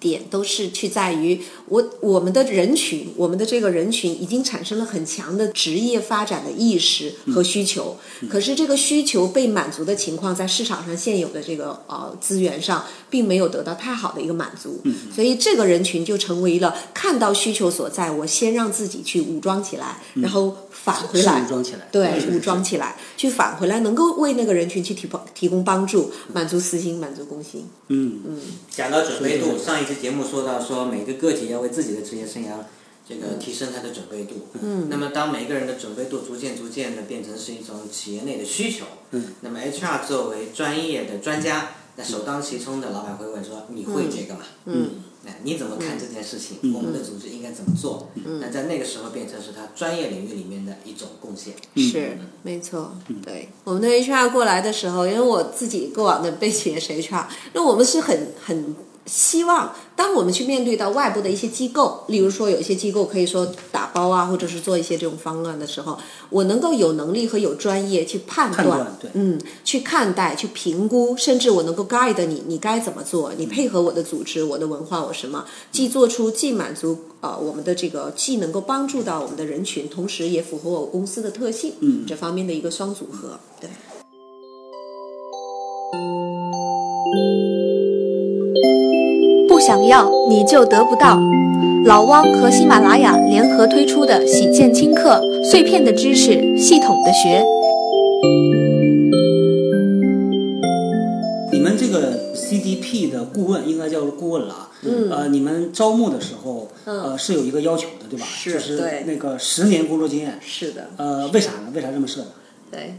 [0.00, 7.94] 点都是去在于我我们的人群，我们的这个人群已经产生了很强的职业发展的意识和需求，
[8.30, 14.80] 可是这个需求被满足的情况，在市场上现有的这个呃资源上，并没有得到太好的一个满足，
[15.14, 27.68] 所以这个人群就成为了看到需求所在，我先让自己去武装起来，然后返回来，武装起来，对，武装起来，去返回来，能够为那个人群去提供提供帮助，满足私心，满足公心。
[27.88, 28.20] 嗯。
[28.26, 29.89] 嗯，讲到准备度，上一。
[29.94, 32.48] 节目说到说每个个体要为自己的职业生涯
[33.08, 34.46] 这个提升他的准备度。
[34.60, 34.88] 嗯。
[34.88, 38.84] 那么当每个人的准备度逐渐逐渐的变成是一种企业内的需求。
[39.10, 39.24] 嗯。
[39.40, 44.90] 那么 HR 作为专业的专家，那首当其冲的老板会问说：“你会这个吗？”嗯。
[45.22, 46.72] 那你怎么看这件事情？
[46.72, 48.08] 我们的组织应该怎么做？
[48.40, 51.52] 那在那个时候变成是他专业领域里面的一种贡献。
[51.76, 52.96] 是，没错。
[53.22, 58.74] 对，我们的 HR 过来的时候，因为我自己过往的背景也是 HR，那我们是很很。
[59.10, 65.98] 希望当我们去面对到外部的一些机构，例如说有一些机构可以说打包啊，或者是做一些这种方案的时候，
[66.30, 83.68] 我能够有能力和有专业去判断，嗯，去看待、去评估，甚至我能够 guide 你，你该怎么做，你配合我的组织、我的文化、我什么，既做出既满足呃我们的这个，既能够帮助到我们的人群，同时也符合我公司的特性，嗯，这方面的一个双组合，对。
[89.70, 91.16] 想要你就得不到。
[91.84, 97.40] 老汪和喜马拉雅联合推出的喜见轻课，碎片的知识，系统的学。
[101.52, 104.70] 你们这个 CDP 的顾问应该叫顾问了啊。
[104.82, 105.08] 嗯。
[105.08, 108.26] 呃，你们招募的时候，呃，是有一个要求的，对吧？
[108.26, 108.54] 是。
[108.54, 110.36] 就是那个十年工作经验。
[110.40, 110.88] 是的。
[110.96, 111.70] 呃，为啥呢？
[111.72, 112.26] 为啥这么设的？
[112.72, 112.94] 对。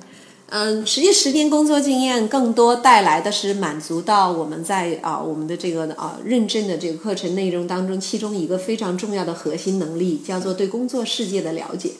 [0.53, 11.91] 嗯，实际十年工作经验更多带来的是满足到我们在啊我们的这个啊认证的这个课程内容当中，其中一个非常重要的核心能力叫做对工作世界的了解。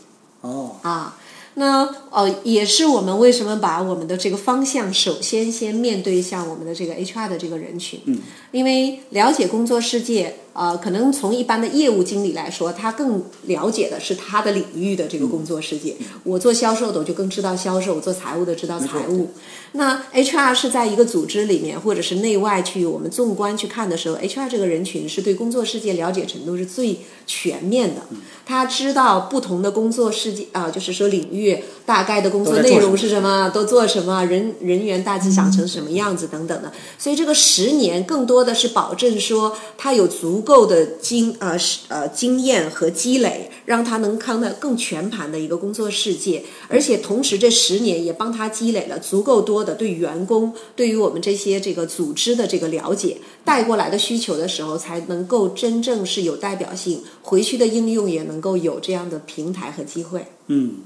[0.41, 0.75] 哦。
[0.81, 1.17] 啊，
[1.53, 8.01] 那呃也是我们为什么把我们的这个方向首先先面对向我们的这个 HR 的这个人群。
[8.05, 8.19] 嗯。
[8.51, 10.35] 因为了解工作世界。
[10.53, 15.95] 呃，可能从一般的业务经理来说，他更了解的是他的领域的这个工作世界。
[16.23, 19.29] 我做销售的，我就更知道销售；我做财务的，知道财务。
[19.73, 28.01] 那 HR 是在一个组织里面，或者是内外去我们纵观去看的时候，HR 这个人群是对工作世界了解程度是最全面的。
[28.45, 36.69] 他知道不同的工作世界啊，就是说领域大概的工作内容是什么，都做什么，人人员大致长成什么样子等等的。
[36.97, 40.40] 所以这个十年更多的是保证说他有足。
[40.41, 60.25] 足够的经呃是呃经验和积累，让他能看到更全盘的一个工作世界，而且同时这十年也帮他积累了足够多的对员工对于我们这些这个组织的这个了解，带过来的需求的时候，才能够真正是有代表性，回去的应用也能够有这样的平台和机会。
[60.47, 60.77] 嗯，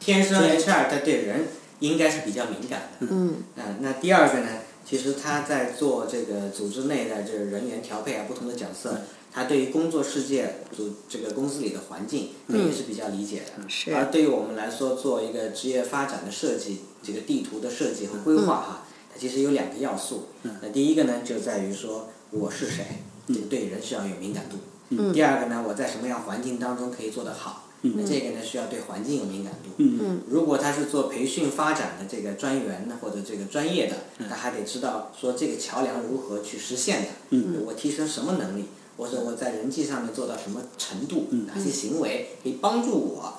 [0.00, 1.48] 天生 HR 他对人
[1.80, 3.06] 应该是比较敏感的。
[3.10, 4.48] 嗯，啊，那第二个呢？
[4.88, 13.68] 其实他在做这个组织内的这个人员调配啊，不同的角色，他对于工作世界组这个公司里的环境，他也是比较理解的。
[13.68, 13.94] 是。
[13.94, 20.28] 而对于我们来说，做一个职业发展的设计，这个地图的设计和规划哈，它其实有两个要素。
[20.62, 22.84] 那第一个呢，就在于说我是谁，
[23.26, 24.56] 这个对人是要有敏感度。
[24.88, 25.12] 嗯。
[25.12, 27.67] 第二个呢，我在什么样环境当中可以做得好。
[27.82, 29.70] 那这个呢，需要对环境有敏感度。
[29.78, 33.96] 嗯如果他是做培训发展的这个专员呢，或者这个专业的，
[34.28, 37.08] 他还得知道说这个桥梁如何去实现的。
[37.30, 37.62] 嗯。
[37.64, 38.64] 我提升什么能力，
[38.96, 43.34] 或者我在人际上面做到什么程度，哪些行为可以帮助我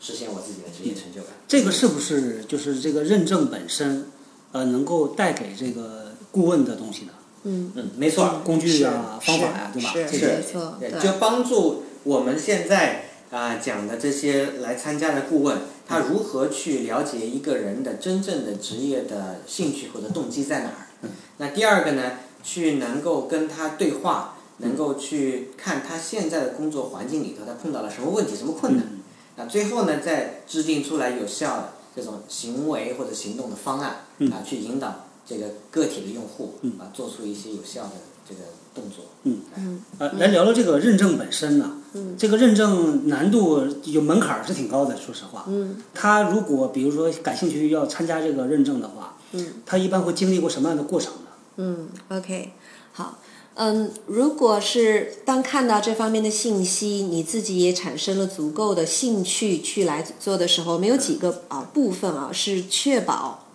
[0.00, 1.30] 实现我自己的职业成就感？
[1.46, 4.06] 这个是不是就是这个认证本身，
[4.50, 7.12] 呃，能够带给这个顾问的东西呢？
[7.44, 9.92] 嗯嗯，没错，工具啊，方法呀，对吧？
[9.92, 13.04] 是没错，对，就帮助我们现在。
[13.30, 21.10] 啊，讲的这些来参加的顾问，他如何去了解一个人的真正的职业的兴趣或者动机在哪儿？
[21.36, 22.12] 那第二个呢，
[22.42, 28.86] 去能够跟他对话，能够去看他现在的工作环境里头他碰到了什么问题、什么困难。
[29.36, 37.92] 那最后呢，再制定出来有效的这种行为或者行动的方案，啊，去引导这个个体的用户，啊，做出一些有效的
[38.28, 38.40] 这个
[38.74, 39.04] 动作。
[39.24, 41.77] 嗯呃，来聊聊这个认证本身呢。
[41.94, 45.44] 嗯，这个认证难度有门槛是挺高的，说实话。
[45.48, 51.30] 嗯，他如果比如说感兴趣要参加这个认证的话，嗯，他一般会经历过什么样的过程呢？
[51.56, 52.52] 嗯，OK，
[52.92, 53.18] 好，
[53.54, 63.47] 嗯，如果是当看到这方面的信息，你自己也产生了足够的兴趣去来做的时候，没有几个啊部分啊是确保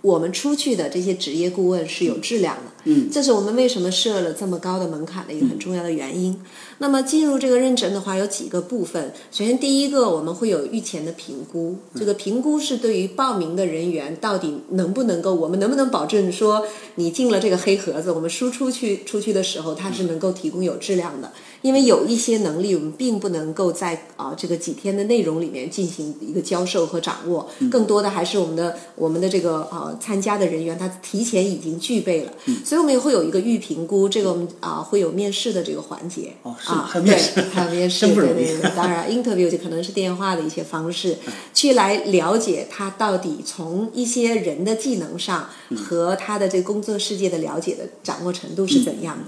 [0.00, 2.62] 我们出去的这些职业顾问是有质量的。
[2.84, 6.40] 嗯，这是我们为什么设了这么高的门槛的一个很重要的原因。
[6.78, 9.12] 那么进入这个认证的话，有几个部分。
[9.32, 21.32] 首先，第一个我们会有预前的评估，这个评估是对于报名的人员到底能不能够，我们能不能保证说你进了这个黑盒子，我们输出去出去的时候，它是能够提供有质量的。
[21.62, 32.32] 因为有一些能力，我们并不能够在啊这个几天的内容里面进行一个教授和掌握，更多的还是我们的我们的这个呃参加的人员他提前已经具备了，
[32.64, 36.32] 所以我们也会有一个预评估，这个我们啊会有面试的这个环节。
[36.42, 37.16] 哦是啊，对
[37.50, 41.16] 还有面试， 对对对，当然 interview 就可能是电话的一些方式，
[41.52, 49.24] 去来了解他到底从一些人的技能上和他的这个工作世界的了解的掌握程度是怎样的。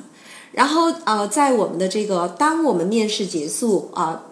[0.52, 4.24] 然后呃，在我们的这个，当我们面试结束啊。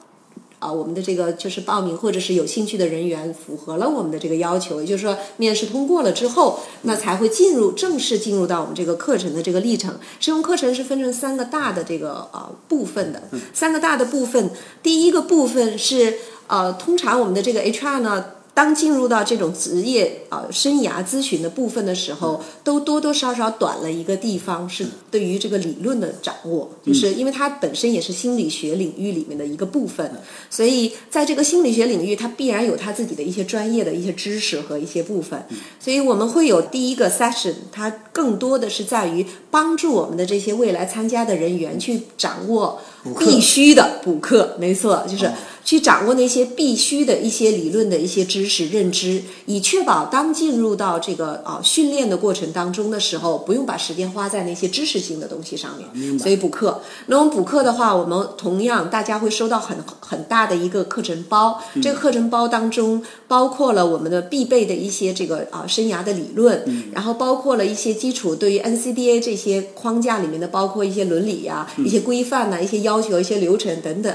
[0.61, 9.97] 啊，我们的这个就是报名或者是有兴趣的人员符合了我们的这个要求，也就是说面试通过了之后，那才会进入正式进入到我们这个课程的这个历程。
[10.19, 13.23] 实用课程是分成三个大的这个呃部分的，
[13.55, 14.51] 三个大的部分。
[14.83, 16.17] 第一个部分是
[16.49, 18.25] 呃，通常我们的这个 HR 呢。
[18.59, 30.11] 当进入到这种职业啊、呃、生涯咨询的部分的时候，都多多少少短了一个地方，是对于这个理论的掌握，就是因为它本身也是心理学领域里面的一个部分，
[30.51, 35.41] 所以在这个心理学领域，它必然有它自己的一些专业的一些知识和一些部分，
[35.79, 42.81] 所以我们会有第一个 session，它更多的是在于帮助我们的这些未来参加的人员去掌握
[43.21, 45.31] 必须的补课，没错，就是。
[45.65, 56.19] 去掌握那些必须的一些理论的一些知识认知，以确保当进入到这个啊训练的过程当中的时候，不用把时间花在那些知识性的东西上面。
[56.19, 61.61] 所以补课，那我们补课的话，我们同样大家会收到很很大的一个课程包。
[61.83, 74.15] 这个课程包当中包括了我们的必备的一些这个啊生涯的理论，然后包括了一些基础对于 NCDA 这些框架里面的，包括一些伦理呀、一些规范呐、一些要求、一些流程等等。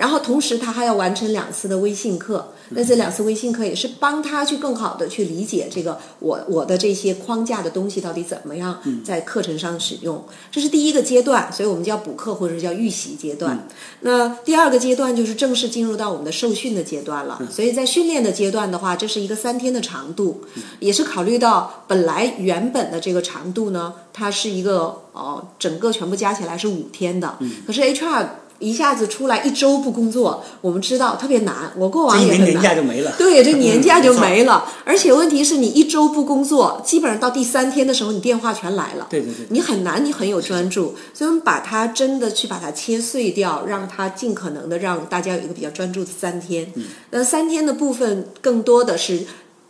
[0.00, 13.68] 然后同时他还要完成两次的微信课，那这两次微信课也是帮他去更好的去理解这个我我的这些框架的东西到底怎么样在课程上使用，这是第一个阶段，所以我们叫补课或者叫预习阶段。
[14.00, 20.40] 那第二个阶段就是正式进入到我们的受训的阶段了，所以在训练的阶段的话，这是一个三天的长度，
[20.78, 27.36] 也是考虑到本来原本的这个长度呢，它是一个哦整个全部加起来是五天的，
[27.66, 28.26] 可是 HR。
[28.60, 31.72] 一下子出来一周不工作，我们知道特别难。
[31.76, 32.48] 我过往也很难。
[32.50, 33.12] 年假就没了。
[33.18, 34.64] 对，这年假就没了。
[34.84, 39.08] 而且问题是你一周不工作，基本上到第三天的时候，你电话全来了。
[39.10, 39.46] 对对对。
[39.48, 46.70] 你很难，你很有专注，所以我们把它真的去把它切碎掉，让它尽可能的让大家有一个比较专注的三天。
[46.74, 46.84] 嗯。
[47.10, 49.22] 那三天的部分更多的是。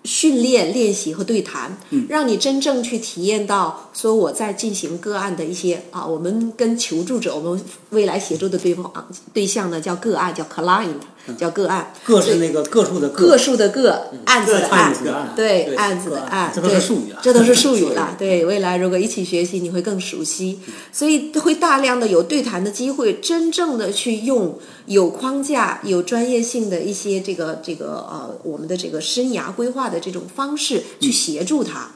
[0.04, 1.76] 训练、练习和对谈，
[2.08, 8.90] 让你真正去体验到，说我在进行个案的一些啊，我们跟求助者，我们未来协助的对方
[9.32, 10.94] 对象呢叫个案，叫 client，
[11.36, 11.92] 叫个案。
[12.04, 14.94] 个是那个个数的个个数的个，案子的案，
[15.34, 18.14] 对案子的案，这都是术语啊，这都是术语了。
[18.18, 20.60] 对，未来如果一起学习，你会更熟悉，
[20.92, 24.56] 所以会大量的有对谈的机会，真正的去用
[24.86, 29.80] 有框架、有专业性的一些这个这个呃我们的这个生涯规划。
[29.90, 31.90] 的这种方式去协助他。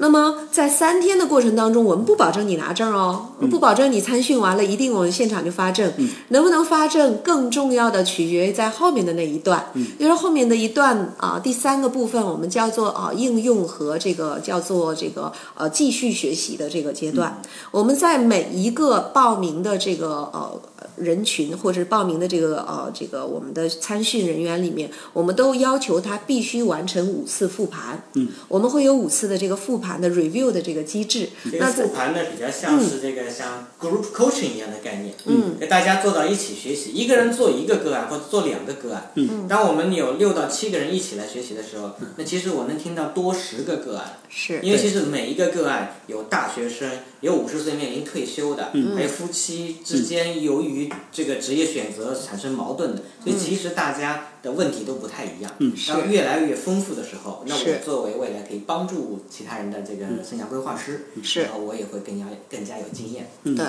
[0.00, 5.92] 那么在三天的过程当中，我们不保证你拿证哦，不保证你参训完了一定我们现场就发证。
[6.28, 9.62] 能不能发证，更重要的取决于在后面的那一段。
[9.98, 17.40] 就是后面的一段啊，第三个部分我们叫做啊应用和这个叫做这个呃继续学习的这个阶段。
[17.70, 20.60] 我们在每一个报名的这个呃。
[20.96, 28.02] 人群或者是报名的这个呃这个我们的参训人员里面，我们都要求他必须完成五次复盘。
[28.14, 31.28] 嗯，我们会有五次的这个复盘的 review 的这个机制。
[31.50, 35.14] 这个复盘呢，比较像是这个像 group coaching 一样的概念。
[35.26, 39.10] 嗯，大家坐到一起学习，一个人做一个个案或者做两个个案。
[39.14, 44.18] 嗯，当我们有六到七个人一起来学习的时候，那其实我能听到多十个个案。
[44.28, 46.88] 是，因为其实每一个个案有大学生，
[47.20, 55.52] 有五十岁面临退休的，还有夫妻之间由于这个职业选择产生矛盾的，所以其实大家的问题都不太一样。
[55.58, 55.74] 嗯。
[55.86, 61.42] 当越来越丰富的时候，那我作为未来可以帮助其他人的这个生涯规划师，是。
[61.42, 63.28] 然后我也会更加更加有经验。
[63.44, 63.66] 对，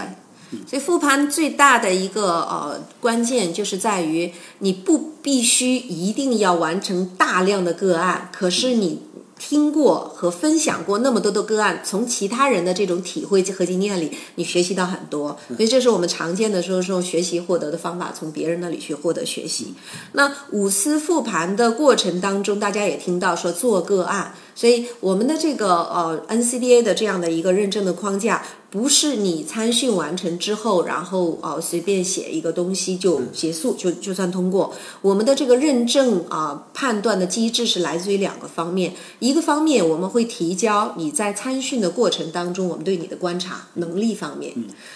[0.65, 9.03] 所以复盘最大的一个呃关键就是在于你不必须一定要完成大量的个案，可是你。
[9.43, 19.73] 听过和分享过那么多的个案，从其他人的这种体会和经验里，你学习到很多，所以这是我们常见的说说学习获得的方法，从别人那里去获得学习。
[20.11, 34.73] 那五思复盘的过程当中，大家也听到说做个案，所以我们的这个呃 NCDA 的这样的一个认证的框架，不是你参训完成之后，然后呃随便写一个东西就结束，就就算通过。
[35.01, 44.53] 我们的这个认证啊、判断的机制是来自于两个方面，一个方面我们会提交你在参训的过程当中，我们对你的观察能力方面，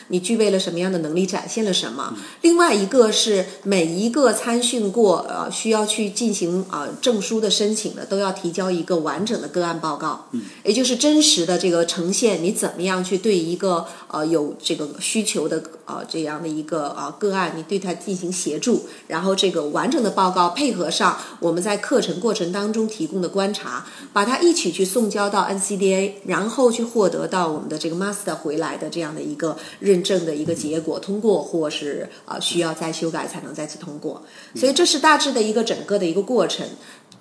[0.08, 2.16] 你具备了什么样的能力，展现了什么。
[2.42, 10.26] 另外一个是每一个参训过呃需要去进行呃证书的申请的，都要提交一个完整的个案报告，
[10.64, 34.24] 也就是真实的这个呈现你怎么样去对一个呃有这个需求的呃这样的一个呃个案，你对它进行协助，然后这个完整的报告配合上我们在课程过程当中提供的观察，把它一起去送交到 NCDA，然后去获得到我们的这个 Master 回来的这样的一个认证的一个结果，通过或是呃需要再修改才能再次通过，
[34.56, 36.66] 所以这是大致的一个整个的一个过程。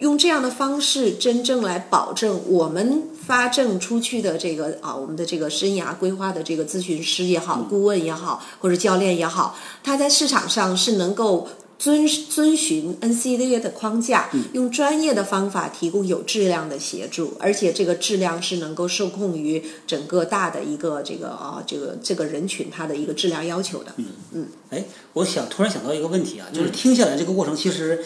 [0.00, 23.92] 用这样的方式，真正来保证我们发证出去的这个啊，我们的这个生涯规划的这个咨询师也好，顾问也好，或者教练也好，他在市场上是能够遵遵循 NCDA 的框架，用专业的方法提供有质量的协助，而且这个质量是能够受控于整个大的一个这个啊这个这个人群他的一个质量要求的。
[23.96, 24.06] 嗯。
[24.32, 24.46] 嗯。
[24.70, 24.84] 哎，
[25.14, 28.04] 我想突然想到一个问题啊，就是听下来这个过程其实，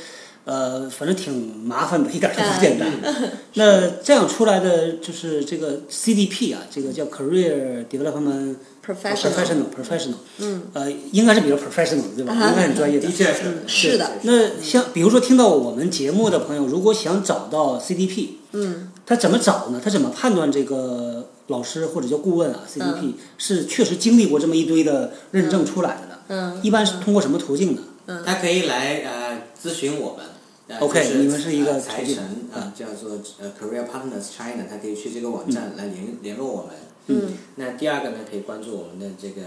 [0.49, 2.88] 呃，反正挺麻烦的，一点儿都不简单。
[3.53, 12.32] 那这样出来的就是这个 CDP 啊，这个叫 Career Development Professional Professional Professional，嗯，呃，应该是比较 professional 对吧？
[12.32, 13.07] 应该很专业的。
[13.07, 19.78] 的确是，是的那像比如说听到我们节目的朋友，如果想找到 CDP，嗯，他怎么找呢？
[19.84, 26.14] 他怎么判断这个老师或者叫顾问啊，CDP、嗯是确实经历过这么一堆的认证出来的呢？
[26.28, 27.82] 嗯，一般是通过什么途径呢？
[28.07, 30.24] 嗯他可以来呃咨询我们。
[30.69, 36.77] 呃 OK，你们是一个呃财神啊，叫做呃 Career Partners China，他可以去这个网站来联联络我们。
[37.07, 39.43] 嗯，那第二个呢，可以关注我们的这个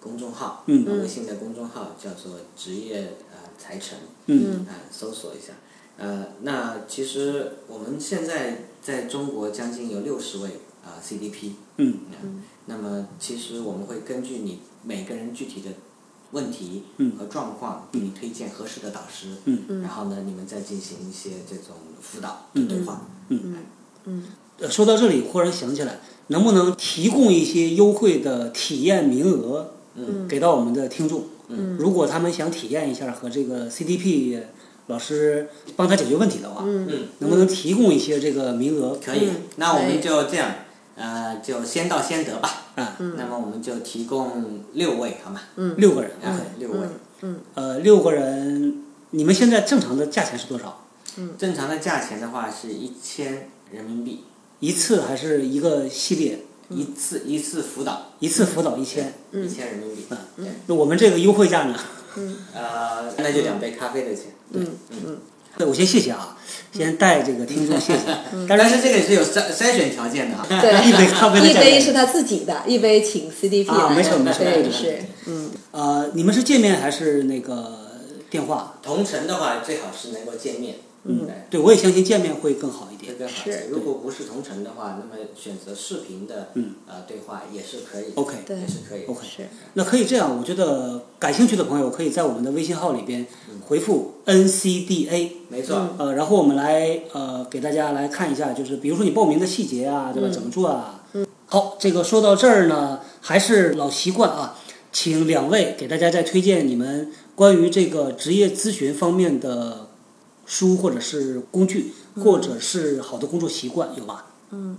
[0.00, 0.84] 公众号，嗯。
[0.84, 3.96] 呃微信的公众号叫做职业呃财神，
[4.26, 4.66] 嗯。
[4.68, 5.52] 啊、搜索一下。
[5.98, 10.50] 呃，那其实我们现在在中国将近有六十位
[10.84, 11.98] 啊、CDP，嗯。
[12.22, 15.70] 嗯，那么其实我们会根据你每个人具体的
[16.32, 17.12] 问题嗯。
[17.18, 19.82] 和状况，给你推荐合适的导师，嗯。
[19.82, 23.56] 然后呢，你们再进行一些这种辅导的对话，嗯。
[24.04, 24.22] 嗯，
[24.70, 31.24] 说到这里，忽然想起来，能不能提供一些优惠的体验名额，嗯，给到我们的听众？
[31.48, 34.40] 嗯，如果他们想体验一下和这个 CDP
[34.88, 36.86] 老师帮他解决问题的话，嗯。
[36.88, 38.98] 嗯，能不能提供一些这个名额？
[39.04, 40.54] 可以嗯，那我们就这样，
[40.96, 42.50] 呃，就先到先得吧。
[42.74, 45.40] 啊，那么我们就提供六位，好吗？
[45.76, 46.78] 六个人啊六位。
[47.54, 50.84] 呃，六个人，你们现在正常的价钱是多少？
[51.38, 54.24] 正常的价钱的话是一千人民币
[54.60, 56.40] 一次还是一个系列？
[56.68, 59.14] 一次一次辅导，一次辅导一千。
[59.32, 60.04] 一千人民币。
[60.36, 61.78] 嗯，那我们这个优惠价呢？
[62.52, 64.24] 呃，那就两杯咖啡的钱。
[64.50, 65.18] 嗯嗯。
[65.56, 66.35] 对，我先谢谢啊，
[66.76, 68.00] 先带这个听众谢谢。
[68.48, 70.46] 但是但是这个是有筛筛选条件的啊。
[70.60, 77.78] 对，一杯咖啡的一价格杯是他自己的，一杯请 CDP 啊没错没错是，嗯，呃，你们是见面还是那个
[78.28, 78.74] 电话？
[78.82, 80.74] 同城的话，最好是能够见面。
[81.08, 81.60] 嗯，对。
[81.60, 83.12] 我也相信见面会更好一点。
[83.12, 83.68] 这更好是。
[83.70, 88.06] 如果不是同城的话，那么选择视频的嗯呃对话也是可以。
[88.14, 89.04] OK 对也是可以。
[89.06, 95.90] OK 是，那可以这样，我觉得感兴趣的朋友可以在我们的微信号里边嗯回复 NCDA，没错。
[95.98, 100.28] 呃，然后我们来呃给大家来看一下，就是比如说你报名的细节啊，嗯对吧？
[100.32, 101.04] 怎么做啊？
[101.48, 104.58] 好，这个说到这儿呢，还是老习惯啊，
[104.90, 109.85] 请两位给大家再推荐你们关于这个职业咨询方面的
[110.46, 114.26] 书或者是工具，嗯或者是好的工作习惯，有吧？
[114.52, 114.78] 嗯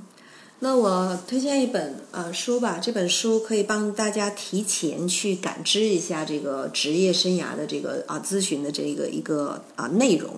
[0.60, 10.34] 那我推荐一本呃书吧，这本书可以帮大家提前去感知一下这个职业生涯的这个啊咨询的这个一个啊内容。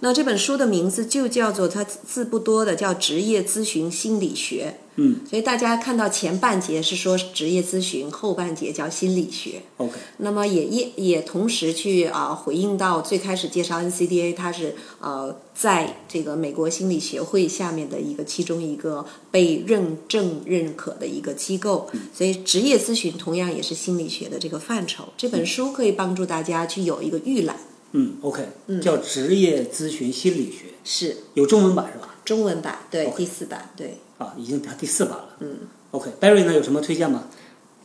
[0.00, 5.20] 那这本书的名字就叫做它字不多的叫《职业咨询心理学》，嗯。
[5.28, 9.62] 所以大家看到前半节是说职业咨询，后半节叫心理学。
[9.78, 25.04] ，OK，那么也也也同时去啊、回应到最开始介绍 NCDA，它是呃在这个美国心理学会下面的一个其中一个被认证认可的一个机构，所以职业咨询同样也是心理学的这个范畴。
[25.16, 27.56] 这本书可以帮助大家去有一个预览，
[27.92, 28.46] 嗯，OK，
[28.82, 31.16] 叫职业咨询心理学，是。
[31.34, 32.16] 有中文版是吧？
[32.24, 33.98] 中文版对第四版对。
[34.18, 35.36] 啊，已经第四把了。
[35.40, 35.60] 嗯
[35.92, 37.24] ，OK，Barry 呢有什么推荐吗？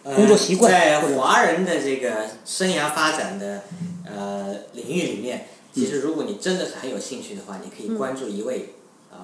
[0.03, 3.61] 工作习惯呃在华人的这个生涯发展的
[4.05, 8.73] 呃领域里面，其实如果你真的是很有兴趣的话，你可以关注一位
[9.11, 9.17] 呃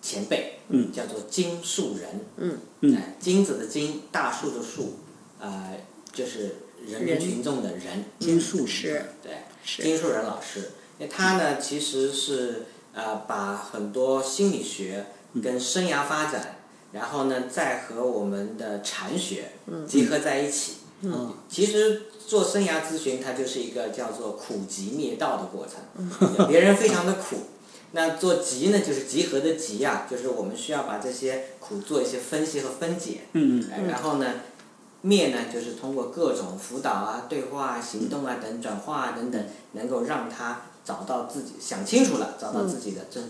[0.00, 0.92] 前辈，嗯。
[0.92, 2.94] 叫做金树人，嗯嗯。
[2.94, 4.98] 呃金子的金，大树的树，
[5.40, 5.76] 呃，
[6.12, 6.54] 就是
[6.86, 9.32] 人民群众的人，金树是对，
[9.64, 9.82] 是。
[9.82, 15.06] 金树人老师，因为他呢其实是呃把很多心理学
[15.42, 16.56] 跟生涯发展，
[16.92, 19.52] 然后呢再和我们的禅学
[19.86, 20.74] 结合在一起。
[21.02, 26.46] 嗯其实做生涯咨询，它就是一个叫做苦集灭道的过程。
[26.46, 27.36] 别人非常的苦，
[27.92, 33.22] 那做集呢，就是集合的集啊，就是我们需要把这些苦做一些分析和分解。
[33.32, 34.26] 嗯嗯然后呢，
[35.00, 43.24] 灭呢就是通过各种辅导啊、对话啊、行动啊等转化啊等等，能够让他找到自己想清楚了，找到自己的正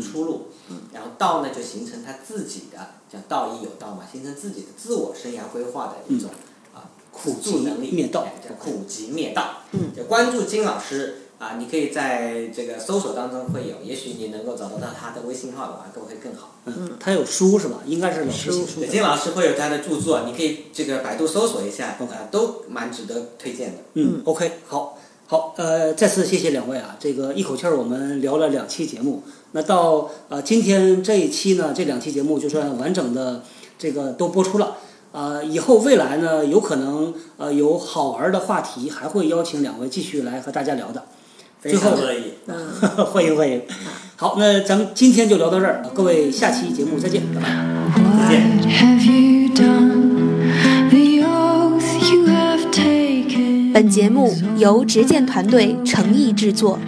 [0.00, 0.48] 出路。
[0.92, 2.78] 然后道呢就形成他自己的
[3.10, 6.30] 叫道义有道嘛，形成自己的自我生涯规划的一种、
[6.74, 9.62] 啊苦辅助能力，集灭道哎叫苦集灭道。
[9.72, 11.22] 嗯，就关注金老师。
[11.38, 16.56] 啊，你可以在这个搜索当中会有，也许你能够找得到他的微信号的话，更会更好。
[16.64, 17.78] 嗯，他有书是吧？
[17.86, 18.84] 应该是老师写书。
[18.90, 23.78] 金老师会有他的著作，你可以这个百度搜索一下，呃，都蛮值得推荐的。
[23.94, 29.22] 嗯，OK，好，好，呃，再次谢谢两位啊，这个一口气儿我们聊了两期节目，
[29.52, 33.42] 那到呃今天这一期呢，这两期节目就算完整的
[33.78, 34.76] 这个都播出了。
[35.10, 41.02] 呃，以后未来呢，有可能呃有好玩的话题，还会邀请两位继续来和大家聊的。
[41.60, 42.34] 非最后常乐意。
[42.46, 42.68] 嗯，
[43.10, 43.62] 欢迎欢迎。
[44.16, 47.48] 好，那咱们今天就聊到这儿，各位下期节目再见，拜拜。
[51.98, 53.72] Have taken.
[53.72, 56.78] 本节目由执剑团队诚意制作，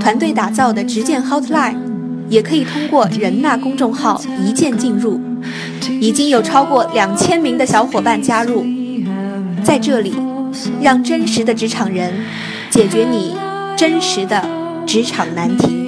[0.00, 1.76] 团队打造的执剑 Hotline
[2.28, 5.20] 也可以通过人纳公众号一键进入，
[6.00, 8.64] 已经有超过两千名的小伙伴加入，
[9.62, 10.14] 在这里，
[10.82, 12.12] 让真实的职场人
[12.70, 13.34] 解决你
[13.76, 14.44] 真实的
[14.86, 15.87] 职场难题。